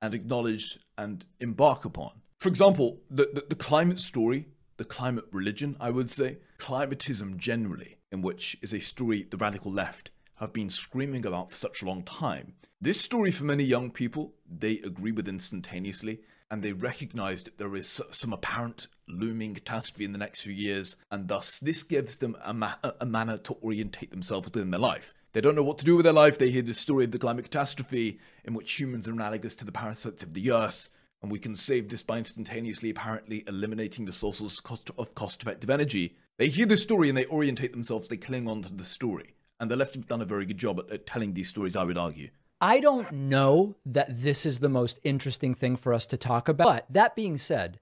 and 0.01 0.13
acknowledge 0.13 0.79
and 0.97 1.25
embark 1.39 1.86
upon. 1.86 2.12
For 2.39 2.49
example, 2.49 2.99
the, 3.10 3.29
the, 3.33 3.45
the 3.49 3.55
climate 3.55 3.99
story, 3.99 4.47
the 4.77 4.86
climate 4.86 5.25
religion, 5.31 5.75
I 5.79 5.89
would 5.89 6.12
say, 6.12 6.38
climatism 6.60 7.38
generally, 7.38 7.96
in 8.12 8.22
which 8.22 8.58
is 8.62 8.74
a 8.74 8.80
story 8.80 9.28
the 9.30 9.38
radical 9.38 9.72
left 9.72 10.12
have 10.36 10.54
been 10.54 10.70
screaming 10.70 11.26
about 11.26 11.50
for 11.50 11.56
such 11.56 11.82
a 11.82 11.86
long 11.86 12.04
time. 12.04 12.54
This 12.80 13.02
story, 13.02 13.32
for 13.32 13.43
many 13.43 13.63
young 13.63 13.89
people, 13.89 14.34
they 14.48 14.80
agree 14.80 15.12
with 15.12 15.28
instantaneously, 15.28 16.20
and 16.50 16.63
they 16.63 16.74
recognize 16.74 17.43
that 17.43 17.58
there 17.58 17.76
is 17.76 18.02
some 18.12 18.34
apparent 18.34 18.88
looming 19.08 19.56
catastrophe 19.56 20.06
in 20.06 20.12
the 20.12 20.17
next 20.20 20.41
few 20.41 20.54
years, 20.54 20.96
and 21.12 21.28
thus 21.28 21.60
this 21.60 21.84
gives 21.84 22.20
them 22.20 22.38
a, 22.43 22.54
ma- 22.54 22.76
a 23.02 23.06
manner 23.06 23.38
to 23.39 23.58
orientate 23.63 24.12
themselves 24.12 24.46
within 24.46 24.72
their 24.72 24.80
life. 24.80 25.13
They 25.34 25.41
don't 25.41 25.56
know 25.56 25.63
what 25.63 25.78
to 25.80 25.86
do 25.86 25.96
with 25.96 26.04
their 26.04 26.13
life, 26.13 26.38
they 26.38 26.52
hear 26.52 26.62
the 26.62 26.74
story 26.74 27.06
of 27.06 27.12
the 27.12 27.20
climate 27.20 27.46
catastrophe, 27.46 28.20
in 28.46 28.54
which 28.54 28.80
humans 28.80 29.08
are 29.08 29.13
analogous 29.13 29.56
to 29.56 29.65
the 29.65 29.72
parasites 29.72 30.24
of 30.24 30.34
the 30.34 30.52
earth, 30.52 30.89
and 31.22 31.32
we 31.32 31.39
can 31.39 31.56
save 31.56 31.89
this 31.89 32.04
by 32.04 32.20
instantaneously 32.20 32.91
apparently 32.91 33.43
eliminating 33.48 34.06
the 34.06 34.13
sources 34.13 34.62
of 34.98 35.15
cost 35.15 35.41
effective 35.41 35.70
energy. 35.70 36.15
They 36.38 36.50
hear 36.50 36.65
the 36.65 36.78
story 36.78 37.10
and 37.10 37.17
they 37.17 37.26
orientate 37.26 37.71
themselves, 37.71 38.08
they 38.08 38.17
cling 38.17 38.47
on 38.47 38.62
to 38.63 38.73
the 38.73 38.86
story. 38.86 39.36
And 39.60 39.71
the 39.71 39.76
left 39.76 39.95
have 39.95 40.08
done 40.08 40.21
a 40.21 40.26
very 40.26 40.45
good 40.45 40.58
job 40.58 40.80
at, 40.80 40.91
at 40.91 41.06
telling 41.08 41.34
these 41.34 41.50
stories, 41.50 41.76
I 41.76 41.84
would 41.84 41.97
argue. 41.97 42.30
I 42.62 42.80
don't 42.80 43.12
know 43.12 43.76
that 43.86 44.21
this 44.21 44.45
is 44.45 44.60
the 44.60 44.69
most 44.69 45.00
interesting 45.04 45.54
thing 45.54 45.76
for 45.76 45.93
us 45.93 46.06
to 46.08 46.17
talk 46.17 46.47
about. 46.47 46.67
But 46.67 46.86
that 46.89 47.15
being 47.15 47.38
said, 47.38 47.80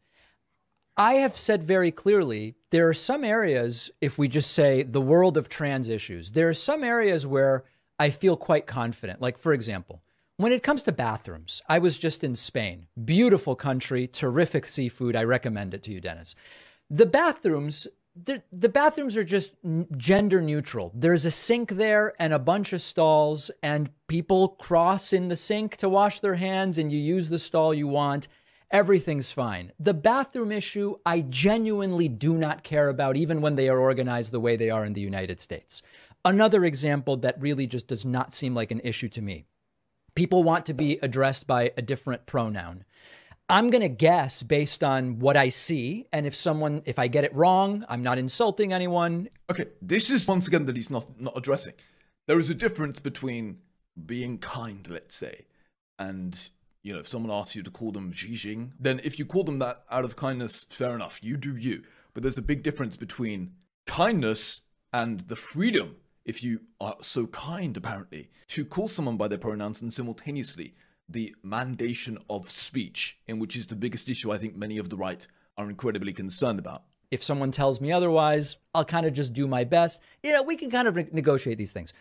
I 0.98 1.16
have 1.16 1.38
said 1.38 1.64
very 1.64 1.92
clearly 1.92 2.56
there 2.72 2.88
are 2.88 2.94
some 2.94 3.24
areas, 3.26 3.92
if 4.00 4.18
we 4.18 4.28
just 4.30 4.52
say 4.52 4.84
the 4.84 5.02
world 5.02 5.38
of 5.38 5.50
trans 5.50 5.90
issues, 5.90 6.32
there 6.32 6.48
are 6.48 6.54
some 6.54 6.84
areas 6.84 7.28
where 7.28 7.66
I 8.00 8.10
feel 8.10 8.38
quite 8.38 8.68
confident. 8.68 9.22
Like, 9.22 9.38
for 9.38 9.54
example, 9.54 10.02
when 10.38 10.52
it 10.52 10.64
comes 10.64 10.84
to 10.84 10.92
bathrooms, 10.92 11.62
I 11.68 11.80
was 11.80 11.98
just 11.98 12.24
in 12.24 12.36
Spain. 12.36 12.88
Beautiful 13.04 13.56
country, 13.56 14.08
terrific 14.08 14.68
seafood. 14.68 15.16
I 15.16 15.24
recommend 15.24 15.74
it 15.74 15.84
to 15.84 15.92
you, 15.92 16.02
Dennis. 16.02 16.36
The 16.90 17.06
bathrooms, 17.06 17.88
the, 18.16 18.42
the 18.52 18.70
bathrooms 18.70 19.18
are 19.18 19.24
just 19.24 19.54
gender 19.98 20.42
neutral. 20.42 20.92
There's 20.96 21.26
a 21.26 21.32
sink 21.32 21.72
there 21.72 22.14
and 22.20 22.34
a 22.34 22.40
bunch 22.40 22.74
of 22.74 22.82
stalls, 22.82 23.52
and 23.62 23.90
people 24.08 24.50
cross 24.50 25.12
in 25.14 25.28
the 25.28 25.36
sink 25.36 25.78
to 25.78 25.90
wash 25.90 26.20
their 26.20 26.36
hands, 26.36 26.78
and 26.78 26.92
you 26.92 27.00
use 27.00 27.30
the 27.30 27.40
stall 27.40 27.74
you 27.74 27.88
want 27.88 28.28
everything's 28.72 29.32
fine. 29.32 29.72
The 29.80 29.94
bathroom 29.94 30.52
issue, 30.52 30.96
I 31.06 31.22
genuinely 31.22 32.10
do 32.10 32.36
not 32.36 32.64
care 32.64 32.90
about, 32.90 33.16
even 33.16 33.40
when 33.40 33.56
they 33.56 33.70
are 33.70 33.78
organized 33.78 34.32
the 34.32 34.40
way 34.40 34.56
they 34.56 34.70
are 34.70 34.84
in 34.84 34.94
the 34.94 35.02
United 35.02 35.40
States. 35.40 35.82
Another 36.26 36.66
example 36.66 37.16
that 37.18 37.40
really 37.40 37.68
just 37.68 37.88
does 37.88 38.04
not 38.04 38.34
seem 38.34 38.56
like 38.56 38.72
an 38.72 38.82
issue 38.84 39.08
to 39.10 39.22
me 39.22 39.46
people 40.16 40.44
want 40.44 40.66
to 40.66 40.74
be 40.74 40.98
addressed 41.02 41.46
by 41.46 41.72
a 41.78 41.82
different 41.82 42.26
pronoun. 42.26 42.86
I'm 43.48 43.70
going 43.70 43.82
to 43.82 43.90
guess 43.90 44.42
based 44.44 44.84
on 44.84 45.20
what 45.20 45.38
I 45.38 45.50
see. 45.50 46.08
And 46.12 46.26
if 46.26 46.36
someone, 46.36 46.82
if 46.86 46.98
I 46.98 47.08
get 47.08 47.24
it 47.24 47.34
wrong, 47.34 47.86
I'm 47.88 48.02
not 48.02 48.18
insulting 48.18 48.74
anyone. 48.74 49.30
Okay, 49.50 49.68
this 49.82 50.10
is 50.10 50.28
once 50.28 50.48
again 50.48 50.66
that 50.66 50.76
he's 50.76 50.90
not, 50.90 51.20
not 51.20 51.38
addressing. 51.38 51.74
There 52.28 52.40
is 52.40 52.50
a 52.50 52.56
difference 52.56 53.00
between 53.00 53.60
being 54.04 54.40
kind, 54.40 54.88
let's 54.90 55.16
say, 55.16 55.46
and 56.00 56.50
you 56.82 56.94
know, 56.94 57.00
if 57.00 57.08
someone 57.08 57.32
asks 57.32 57.56
you 57.56 57.64
to 57.64 57.72
call 57.72 57.92
them 57.92 58.12
Xi 58.12 58.70
then 58.80 59.02
if 59.04 59.18
you 59.18 59.26
call 59.26 59.44
them 59.44 59.58
that 59.60 59.84
out 59.90 60.06
of 60.06 60.16
kindness, 60.16 60.66
fair 60.70 60.94
enough, 60.94 61.20
you 61.24 61.36
do 61.36 61.56
you. 61.56 61.84
But 62.14 62.22
there's 62.24 62.38
a 62.38 62.44
big 62.44 62.62
difference 62.62 62.96
between 62.96 63.54
kindness 63.88 64.62
and 64.94 65.22
the 65.22 65.36
freedom, 65.36 65.96
if 66.26 66.44
you 66.44 66.62
are 66.80 66.98
so 67.02 67.26
kind, 67.28 67.76
apparently, 67.76 68.30
to 68.50 68.66
call 68.66 68.88
someone 68.88 69.18
by 69.18 69.28
their 69.28 69.38
pronouns 69.38 69.82
and 69.82 69.92
simultaneously 69.92 70.76
the 71.08 71.36
mandation 71.46 72.18
of 72.30 72.50
speech, 72.50 73.18
in 73.28 73.40
which 73.40 73.56
is 73.56 73.68
the 73.68 73.76
biggest 73.76 74.10
issue 74.10 74.32
I 74.32 74.38
think 74.38 74.56
many 74.56 74.78
of 74.78 74.90
the 74.90 74.98
right 74.98 75.26
are 75.58 75.70
incredibly 75.70 76.14
concerned 76.14 76.60
about. 76.60 76.84
If 77.12 77.24
someone 77.24 77.52
tells 77.52 77.80
me 77.80 77.92
otherwise, 77.92 78.58
I'll 78.74 78.86
kind 78.86 79.06
of 79.06 79.14
just 79.14 79.34
do 79.34 79.48
my 79.48 79.64
best. 79.64 80.02
You 80.24 80.34
know, 80.34 80.44
we 80.44 80.58
can 80.58 80.72
kind 80.72 80.88
of 80.88 81.14
negotiate 81.14 81.58
these 81.58 81.72
things. 81.72 81.94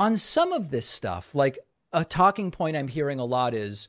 On 0.00 0.16
some 0.16 0.52
of 0.52 0.70
this 0.70 0.86
stuff, 0.86 1.34
like 1.34 1.58
a 1.92 2.04
talking 2.04 2.50
point 2.50 2.76
I'm 2.76 2.88
hearing 2.88 3.18
a 3.18 3.24
lot 3.24 3.54
is 3.54 3.88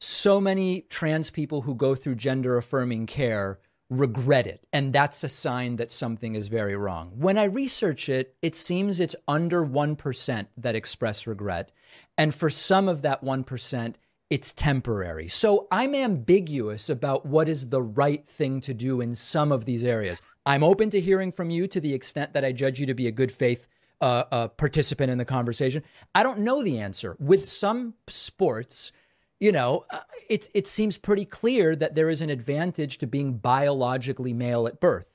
so 0.00 0.40
many 0.40 0.82
trans 0.82 1.30
people 1.30 1.62
who 1.62 1.74
go 1.74 1.94
through 1.94 2.16
gender 2.16 2.56
affirming 2.56 3.06
care 3.06 3.58
regret 3.90 4.46
it. 4.46 4.66
And 4.72 4.92
that's 4.92 5.24
a 5.24 5.28
sign 5.28 5.76
that 5.76 5.90
something 5.90 6.34
is 6.34 6.48
very 6.48 6.76
wrong. 6.76 7.12
When 7.16 7.38
I 7.38 7.44
research 7.44 8.08
it, 8.08 8.36
it 8.42 8.54
seems 8.54 9.00
it's 9.00 9.16
under 9.26 9.64
1% 9.64 10.46
that 10.58 10.76
express 10.76 11.26
regret. 11.26 11.72
And 12.18 12.34
for 12.34 12.50
some 12.50 12.88
of 12.88 13.02
that 13.02 13.24
1%, 13.24 13.94
it's 14.30 14.52
temporary. 14.52 15.28
So 15.28 15.66
I'm 15.70 15.94
ambiguous 15.94 16.90
about 16.90 17.24
what 17.24 17.48
is 17.48 17.68
the 17.68 17.82
right 17.82 18.26
thing 18.26 18.60
to 18.62 18.74
do 18.74 19.00
in 19.00 19.14
some 19.14 19.52
of 19.52 19.64
these 19.64 19.84
areas. 19.84 20.20
I'm 20.44 20.62
open 20.62 20.90
to 20.90 21.00
hearing 21.00 21.32
from 21.32 21.50
you 21.50 21.66
to 21.68 21.80
the 21.80 21.94
extent 21.94 22.34
that 22.34 22.44
I 22.44 22.52
judge 22.52 22.78
you 22.78 22.86
to 22.86 22.94
be 22.94 23.06
a 23.06 23.12
good 23.12 23.32
faith 23.32 23.66
uh, 24.00 24.24
uh, 24.30 24.48
participant 24.48 25.10
in 25.10 25.18
the 25.18 25.24
conversation. 25.24 25.82
I 26.14 26.22
don't 26.22 26.40
know 26.40 26.62
the 26.62 26.78
answer. 26.78 27.16
With 27.18 27.48
some 27.48 27.94
sports, 28.06 28.92
you 29.40 29.50
know, 29.50 29.84
uh, 29.90 30.00
it, 30.28 30.48
it 30.54 30.66
seems 30.66 30.98
pretty 30.98 31.24
clear 31.24 31.74
that 31.76 31.94
there 31.94 32.10
is 32.10 32.20
an 32.20 32.30
advantage 32.30 32.98
to 32.98 33.06
being 33.06 33.38
biologically 33.38 34.32
male 34.32 34.66
at 34.66 34.80
birth. 34.80 35.06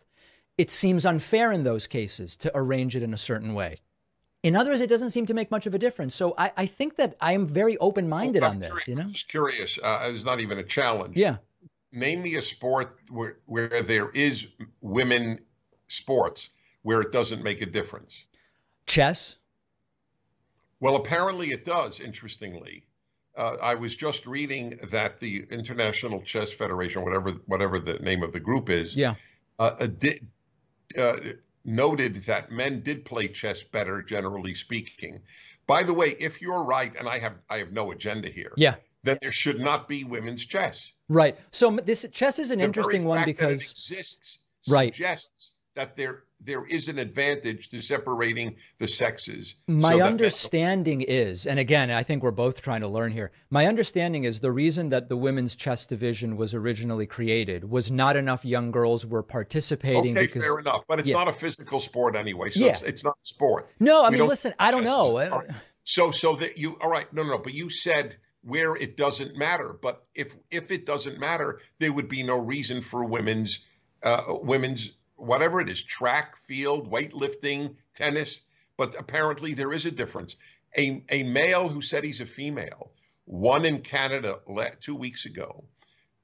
It 0.57 0.69
seems 0.69 1.05
unfair 1.05 1.51
in 1.51 1.63
those 1.63 1.87
cases 1.87 2.35
to 2.37 2.51
arrange 2.53 2.95
it 2.95 3.03
in 3.03 3.13
a 3.13 3.17
certain 3.17 3.53
way. 3.53 3.77
In 4.43 4.57
others, 4.57 4.81
it 4.81 4.89
doesn't 4.89 5.11
seem 5.11 5.25
to 5.27 5.33
make 5.33 5.49
much 5.49 5.65
of 5.65 5.73
a 5.73 5.79
difference. 5.79 6.13
So 6.13 6.35
I, 6.37 6.51
I 6.57 6.65
think 6.65 6.97
that 6.97 7.15
I 7.21 7.31
am 7.31 7.47
very 7.47 7.77
open 7.77 8.09
minded 8.09 8.41
well, 8.41 8.51
on 8.51 8.59
this. 8.59 8.87
You 8.87 8.95
know, 8.95 9.03
just 9.03 9.29
curious. 9.29 9.79
Uh, 9.81 10.11
it's 10.13 10.25
not 10.25 10.41
even 10.41 10.59
a 10.59 10.63
challenge. 10.63 11.15
Yeah. 11.15 11.37
Name 11.93 12.21
me 12.21 12.35
a 12.35 12.41
sport 12.41 12.99
where 13.09 13.37
where 13.45 13.81
there 13.81 14.09
is 14.09 14.47
women 14.81 15.39
sports 15.87 16.49
where 16.81 17.01
it 17.01 17.11
doesn't 17.11 17.41
make 17.41 17.61
a 17.61 17.65
difference. 17.65 18.25
Chess. 18.85 19.37
Well, 20.81 20.97
apparently 20.97 21.51
it 21.51 21.63
does. 21.63 22.01
Interestingly, 22.01 22.83
uh, 23.37 23.55
I 23.61 23.75
was 23.75 23.95
just 23.95 24.27
reading 24.27 24.77
that 24.89 25.21
the 25.21 25.45
International 25.49 26.21
Chess 26.21 26.51
Federation, 26.51 27.03
whatever 27.03 27.31
whatever 27.45 27.79
the 27.79 27.93
name 27.99 28.23
of 28.23 28.33
the 28.33 28.41
group 28.41 28.69
is, 28.69 28.93
yeah, 28.93 29.15
uh, 29.59 29.75
uh 29.79 29.87
did, 29.87 30.27
uh, 30.97 31.17
noted 31.65 32.15
that 32.25 32.51
men 32.51 32.81
did 32.81 33.05
play 33.05 33.27
chess 33.27 33.63
better, 33.63 34.01
generally 34.01 34.53
speaking. 34.53 35.21
By 35.65 35.83
the 35.83 35.93
way, 35.93 36.15
if 36.19 36.41
you're 36.41 36.63
right, 36.63 36.93
and 36.97 37.07
I 37.07 37.19
have 37.19 37.35
I 37.49 37.57
have 37.57 37.71
no 37.71 37.91
agenda 37.91 38.29
here, 38.29 38.51
yeah, 38.57 38.75
then 39.03 39.17
there 39.21 39.31
should 39.31 39.59
not 39.59 39.87
be 39.87 40.03
women's 40.03 40.45
chess. 40.45 40.91
Right. 41.09 41.37
So 41.51 41.71
this 41.71 42.05
chess 42.11 42.39
is 42.39 42.51
an 42.51 42.59
the 42.59 42.65
interesting 42.65 43.05
one 43.05 43.23
because 43.25 43.61
it 43.61 43.71
exists 43.71 44.39
right. 44.67 44.93
suggests 44.93 45.51
that 45.75 45.95
there 45.95 46.23
there 46.45 46.65
is 46.65 46.89
an 46.89 46.99
advantage 46.99 47.69
to 47.69 47.81
separating 47.81 48.55
the 48.77 48.87
sexes. 48.87 49.55
My 49.67 49.93
so 49.93 50.01
understanding 50.01 51.01
is, 51.01 51.47
and 51.47 51.57
again, 51.57 51.89
I 51.89 52.03
think 52.03 52.21
we're 52.21 52.31
both 52.31 52.61
trying 52.61 52.81
to 52.81 52.87
learn 52.87 53.13
here. 53.13 53.31
My 53.49 53.65
understanding 53.65 54.25
is 54.25 54.41
the 54.41 54.51
reason 54.51 54.89
that 54.89 55.07
the 55.07 55.15
women's 55.15 55.55
chess 55.55 55.85
division 55.85 56.35
was 56.35 56.53
originally 56.53 57.05
created 57.05 57.69
was 57.69 57.91
not 57.91 58.17
enough 58.17 58.43
young 58.43 58.71
girls 58.71 59.05
were 59.05 59.23
participating. 59.23 60.17
Okay, 60.17 60.25
because, 60.25 60.43
fair 60.43 60.59
enough, 60.59 60.83
but 60.87 60.99
it's 60.99 61.09
yeah. 61.09 61.15
not 61.15 61.29
a 61.29 61.33
physical 61.33 61.79
sport 61.79 62.15
anyway, 62.15 62.49
so 62.49 62.59
yeah. 62.59 62.71
it's, 62.71 62.81
it's 62.81 63.03
not 63.05 63.15
a 63.23 63.25
sport. 63.25 63.71
No, 63.79 64.03
I 64.03 64.09
we 64.09 64.17
mean, 64.17 64.27
listen, 64.27 64.53
I 64.59 64.71
don't 64.71 64.83
know. 64.83 65.43
So, 65.85 66.11
so 66.11 66.35
that 66.37 66.57
you, 66.57 66.77
all 66.81 66.89
right, 66.89 67.11
no, 67.13 67.23
no, 67.23 67.31
no, 67.31 67.37
but 67.39 67.53
you 67.53 67.69
said 67.69 68.17
where 68.41 68.75
it 68.75 68.97
doesn't 68.97 69.37
matter. 69.37 69.75
But 69.81 70.03
if 70.13 70.35
if 70.51 70.71
it 70.71 70.85
doesn't 70.85 71.19
matter, 71.19 71.59
there 71.79 71.91
would 71.91 72.09
be 72.09 72.23
no 72.23 72.37
reason 72.37 72.81
for 72.81 73.05
women's 73.05 73.59
uh, 74.03 74.21
women's 74.27 74.91
whatever 75.23 75.61
it 75.61 75.69
is 75.69 75.81
track, 75.81 76.35
field, 76.37 76.91
weightlifting, 76.91 77.75
tennis. 77.93 78.41
But 78.77 78.95
apparently 78.99 79.53
there 79.53 79.73
is 79.73 79.85
a 79.85 79.91
difference. 79.91 80.35
A, 80.77 81.03
a 81.09 81.23
male 81.23 81.69
who 81.69 81.81
said 81.81 82.03
he's 82.03 82.21
a 82.21 82.25
female 82.25 82.91
won 83.25 83.65
in 83.65 83.81
Canada 83.81 84.39
two 84.81 84.95
weeks 84.95 85.25
ago. 85.25 85.63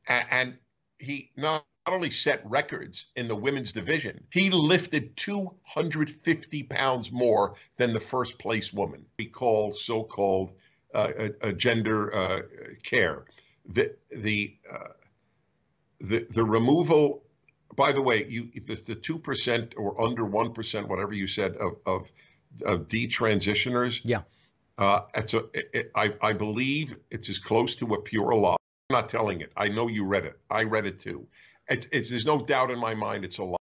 And 0.08 0.58
he 0.98 1.32
not 1.38 1.66
only 1.88 2.10
set 2.10 2.42
records 2.46 3.08
in 3.16 3.28
the 3.28 3.36
women's 3.36 3.72
division, 3.72 4.24
he 4.32 4.50
lifted 4.50 5.16
250 5.18 6.64
pounds 6.64 7.12
more 7.12 7.56
than 7.78 7.94
the 7.94 8.00
first 8.00 8.40
place 8.40 8.74
woman. 8.74 9.06
We 9.18 9.26
call 9.28 9.74
so 9.74 10.04
called 10.04 10.54
uh, 10.94 11.12
a, 11.18 11.50
a 11.50 11.54
gender 11.54 12.14
uh, 12.14 12.42
care. 12.84 13.26
The, 13.66 13.96
the, 14.12 14.58
uh, 14.72 14.94
the, 16.00 16.26
the 16.30 16.44
removal 16.44 17.24
by 17.80 17.94
the 17.94 18.02
way, 18.02 18.26
you 18.28 18.50
if 18.54 18.70
it's 18.70 18.82
the 18.82 18.94
two 18.94 19.18
percent 19.18 19.74
or 19.78 20.00
under 20.02 20.26
one 20.26 20.52
percent, 20.52 20.90
whatever 20.90 21.14
you 21.14 21.28
said 21.28 21.56
of 21.56 21.78
of, 21.86 22.12
of 22.66 22.88
detransitioners, 22.88 24.02
yeah, 24.04 24.24
uh, 24.78 25.02
it's 25.16 25.34
a 25.34 25.46
it, 25.54 25.90
I 25.96 26.14
I 26.22 26.34
believe 26.34 26.98
it's 27.10 27.30
as 27.30 27.40
close 27.40 27.78
to 27.78 27.94
a 27.94 28.02
pure 28.02 28.36
lie. 28.36 28.58
I'm 28.90 28.96
not 28.96 29.08
telling 29.08 29.40
it. 29.40 29.54
I 29.56 29.70
know 29.70 29.88
you 29.88 30.06
read 30.06 30.26
it. 30.26 30.38
I 30.50 30.64
read 30.64 30.86
it 30.86 31.00
too. 31.00 31.26
It, 31.70 31.88
it's 31.94 32.10
there's 32.10 32.26
no 32.26 32.42
doubt 32.42 32.70
in 32.70 32.80
my 32.80 32.96
mind 32.96 33.24
it's 33.24 33.38
a 33.38 33.46
lie. 33.46 33.56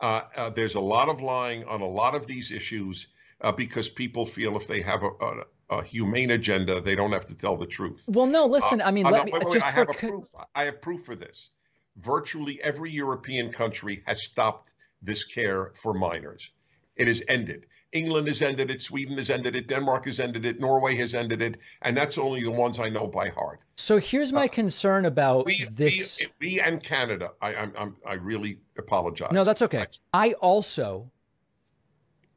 Uh, 0.00 0.22
uh, 0.36 0.48
there's 0.48 0.74
a 0.74 0.80
lot 0.80 1.10
of 1.10 1.20
lying 1.20 1.62
on 1.64 1.82
a 1.82 1.86
lot 1.86 2.14
of 2.14 2.26
these 2.26 2.50
issues 2.50 3.08
uh, 3.42 3.52
because 3.52 3.90
people 3.90 4.24
feel 4.24 4.56
if 4.56 4.66
they 4.66 4.80
have 4.80 5.02
a, 5.02 5.10
a, 5.20 5.44
a, 5.70 5.82
humane 5.82 6.30
agenda, 6.30 6.80
they 6.82 6.94
don't 6.94 7.12
have 7.12 7.24
to 7.24 7.34
tell 7.34 7.56
the 7.56 7.66
truth. 7.66 8.04
Well, 8.06 8.26
no, 8.26 8.44
listen. 8.46 8.82
I 8.82 8.90
mean, 8.90 9.06
uh, 9.06 9.10
let 9.10 9.24
me, 9.24 9.32
wait, 9.32 9.44
wait, 9.44 9.54
wait, 9.54 9.64
I 9.64 9.70
have 9.70 9.88
a 9.88 9.94
proof. 9.94 10.28
I 10.54 10.64
have 10.64 10.82
proof 10.82 11.02
for 11.02 11.14
this 11.14 11.50
virtually 11.96 12.60
every 12.62 12.90
European 12.90 13.50
country 13.50 14.02
has 14.06 14.22
stopped 14.22 14.74
this 15.02 15.24
care 15.24 15.72
for 15.74 15.94
minors. 15.94 16.50
It 16.96 17.08
has 17.08 17.22
ended. 17.28 17.66
England 17.92 18.28
has 18.28 18.42
ended 18.42 18.70
it, 18.70 18.82
Sweden 18.82 19.16
has 19.16 19.30
ended 19.30 19.54
it, 19.56 19.68
Denmark 19.68 20.06
has 20.06 20.20
ended 20.20 20.44
it, 20.44 20.60
Norway 20.60 20.94
has 20.96 21.14
ended 21.14 21.40
it, 21.40 21.58
and 21.82 21.96
that's 21.96 22.18
only 22.18 22.42
the 22.42 22.50
ones 22.50 22.78
I 22.78 22.88
know 22.88 23.06
by 23.06 23.28
heart. 23.28 23.60
So 23.76 23.98
here's 23.98 24.32
my 24.32 24.46
uh, 24.46 24.48
concern 24.48 25.04
about 25.04 25.46
we, 25.46 25.64
this. 25.70 26.20
We, 26.40 26.56
we, 26.56 26.60
and 26.60 26.82
Canada, 26.82 27.32
I, 27.40 27.54
I'm, 27.54 27.72
I'm, 27.78 27.96
i 28.06 28.14
really 28.14 28.58
apologize. 28.76 29.32
No, 29.32 29.44
that's 29.44 29.62
okay. 29.62 29.86
I 30.12 30.32
also 30.34 31.10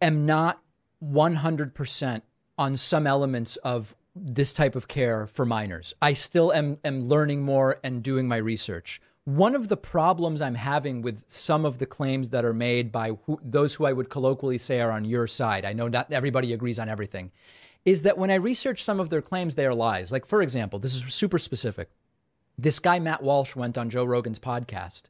am 0.02 0.26
not 0.26 0.62
100% 1.04 2.22
on 2.58 2.78
some 2.78 3.08
elements 3.08 3.56
of 3.58 3.96
this 4.16 4.54
type 4.54 4.76
of 4.76 4.88
care 4.88 5.28
for 5.28 5.46
minors. 5.46 5.94
I 6.02 6.14
still 6.14 6.54
am, 6.54 6.78
am 6.84 7.08
learning 7.08 7.42
more 7.42 7.80
and 7.84 8.04
doing 8.04 8.28
my 8.28 8.38
research 8.38 9.02
one 9.36 9.54
of 9.54 9.68
the 9.68 9.78
problems 9.78 10.42
I'm 10.42 10.56
having 10.56 11.04
with 11.04 11.24
some 11.28 11.64
of 11.64 11.78
the 11.78 11.86
claims 11.86 12.32
that 12.32 12.46
are 12.46 12.54
made 12.54 12.92
by 12.92 13.12
who, 13.26 13.40
those 13.44 13.76
who 13.76 13.86
I 13.86 13.94
would 13.94 14.10
colloquially 14.10 14.58
say 14.58 14.82
are 14.82 14.92
on 14.92 15.06
your 15.06 15.28
side, 15.28 15.66
I 15.66 15.74
know 15.74 15.88
not 15.88 16.12
everybody 16.12 16.52
agrees 16.52 16.80
on 16.80 16.90
everything, 16.90 17.32
is 17.86 18.02
that 18.02 18.18
when 18.18 18.32
I 18.32 18.36
research 18.36 18.84
some 18.84 19.00
of 19.00 19.10
their 19.10 19.22
claims, 19.22 19.54
they 19.54 19.68
are 19.68 19.76
lies. 19.76 20.12
Like, 20.12 20.26
for 20.26 20.42
example, 20.42 20.80
this 20.80 20.96
is 20.96 21.14
super 21.14 21.38
specific. 21.38 21.92
This 22.58 22.80
guy, 22.80 22.98
Matt 22.98 23.22
Walsh, 23.22 23.56
went 23.56 23.78
on 23.78 23.92
Joe 23.92 24.04
Rogan's 24.04 24.40
podcast 24.40 25.04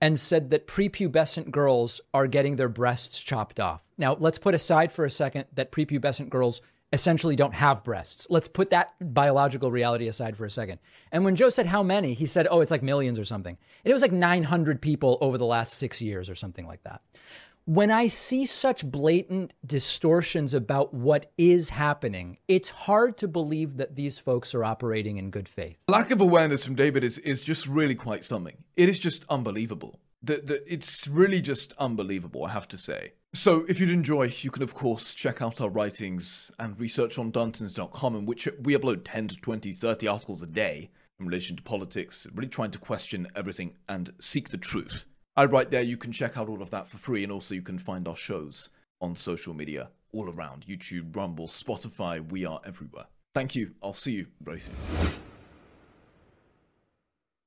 and 0.00 0.18
said 0.18 0.50
that 0.50 0.66
prepubescent 0.66 1.50
girls 1.50 2.00
are 2.12 2.26
getting 2.26 2.56
their 2.56 2.68
breasts 2.68 3.20
chopped 3.20 3.60
off. 3.60 3.84
Now, 3.96 4.16
let's 4.18 4.38
put 4.38 4.54
aside 4.54 4.90
for 4.90 5.04
a 5.04 5.10
second 5.10 5.44
that 5.54 5.70
prepubescent 5.70 6.28
girls 6.28 6.60
essentially 6.92 7.36
don't 7.36 7.54
have 7.54 7.84
breasts. 7.84 8.26
Let's 8.30 8.48
put 8.48 8.70
that 8.70 8.94
biological 9.00 9.70
reality 9.70 10.08
aside 10.08 10.36
for 10.36 10.44
a 10.44 10.50
second. 10.50 10.80
And 11.12 11.24
when 11.24 11.36
Joe 11.36 11.50
said 11.50 11.66
how 11.66 11.82
many, 11.82 12.14
he 12.14 12.26
said, 12.26 12.48
oh, 12.50 12.60
it's 12.60 12.70
like 12.70 12.82
millions 12.82 13.18
or 13.18 13.24
something. 13.24 13.56
And 13.84 13.90
it 13.90 13.94
was 13.94 14.02
like 14.02 14.12
900 14.12 14.82
people 14.82 15.18
over 15.20 15.38
the 15.38 15.46
last 15.46 15.74
six 15.74 16.02
years 16.02 16.28
or 16.28 16.34
something 16.34 16.66
like 16.66 16.82
that. 16.82 17.02
When 17.66 17.90
I 17.90 18.08
see 18.08 18.46
such 18.46 18.84
blatant 18.84 19.52
distortions 19.64 20.54
about 20.54 20.92
what 20.92 21.30
is 21.38 21.68
happening, 21.68 22.38
it's 22.48 22.70
hard 22.70 23.16
to 23.18 23.28
believe 23.28 23.76
that 23.76 23.94
these 23.94 24.18
folks 24.18 24.54
are 24.54 24.64
operating 24.64 25.18
in 25.18 25.30
good 25.30 25.48
faith. 25.48 25.76
Lack 25.86 26.10
of 26.10 26.20
awareness 26.20 26.64
from 26.64 26.74
David 26.74 27.04
is, 27.04 27.18
is 27.18 27.42
just 27.42 27.66
really 27.66 27.94
quite 27.94 28.24
something. 28.24 28.64
It 28.76 28.88
is 28.88 28.98
just 28.98 29.24
unbelievable. 29.28 30.00
The, 30.22 30.42
the, 30.44 30.72
it's 30.72 31.08
really 31.08 31.40
just 31.40 31.72
unbelievable, 31.78 32.44
I 32.44 32.50
have 32.50 32.68
to 32.68 32.78
say. 32.78 33.12
So, 33.32 33.64
if 33.68 33.78
you'd 33.78 33.90
enjoy, 33.90 34.32
you 34.40 34.50
can, 34.50 34.62
of 34.62 34.74
course, 34.74 35.14
check 35.14 35.40
out 35.40 35.60
our 35.60 35.70
writings 35.70 36.50
and 36.58 36.78
research 36.78 37.16
on 37.18 37.30
Darntons.com, 37.30 38.16
in 38.16 38.26
which 38.26 38.48
we 38.60 38.76
upload 38.76 39.02
10 39.04 39.28
to 39.28 39.36
20, 39.36 39.72
30 39.72 40.08
articles 40.08 40.42
a 40.42 40.46
day 40.46 40.90
in 41.18 41.26
relation 41.26 41.56
to 41.56 41.62
politics, 41.62 42.26
really 42.34 42.48
trying 42.48 42.72
to 42.72 42.78
question 42.78 43.28
everything 43.36 43.74
and 43.88 44.12
seek 44.20 44.48
the 44.48 44.58
truth. 44.58 45.04
I 45.36 45.44
write 45.44 45.70
there, 45.70 45.82
you 45.82 45.96
can 45.96 46.12
check 46.12 46.36
out 46.36 46.48
all 46.48 46.60
of 46.60 46.70
that 46.70 46.88
for 46.88 46.98
free, 46.98 47.22
and 47.22 47.32
also 47.32 47.54
you 47.54 47.62
can 47.62 47.78
find 47.78 48.08
our 48.08 48.16
shows 48.16 48.68
on 49.00 49.16
social 49.16 49.54
media 49.54 49.90
all 50.12 50.28
around 50.28 50.66
YouTube, 50.68 51.14
Rumble, 51.14 51.46
Spotify. 51.46 52.26
We 52.26 52.44
are 52.44 52.60
everywhere. 52.64 53.06
Thank 53.32 53.54
you. 53.54 53.74
I'll 53.82 53.92
see 53.92 54.12
you 54.12 54.26
very 54.42 54.60
soon. 54.60 54.74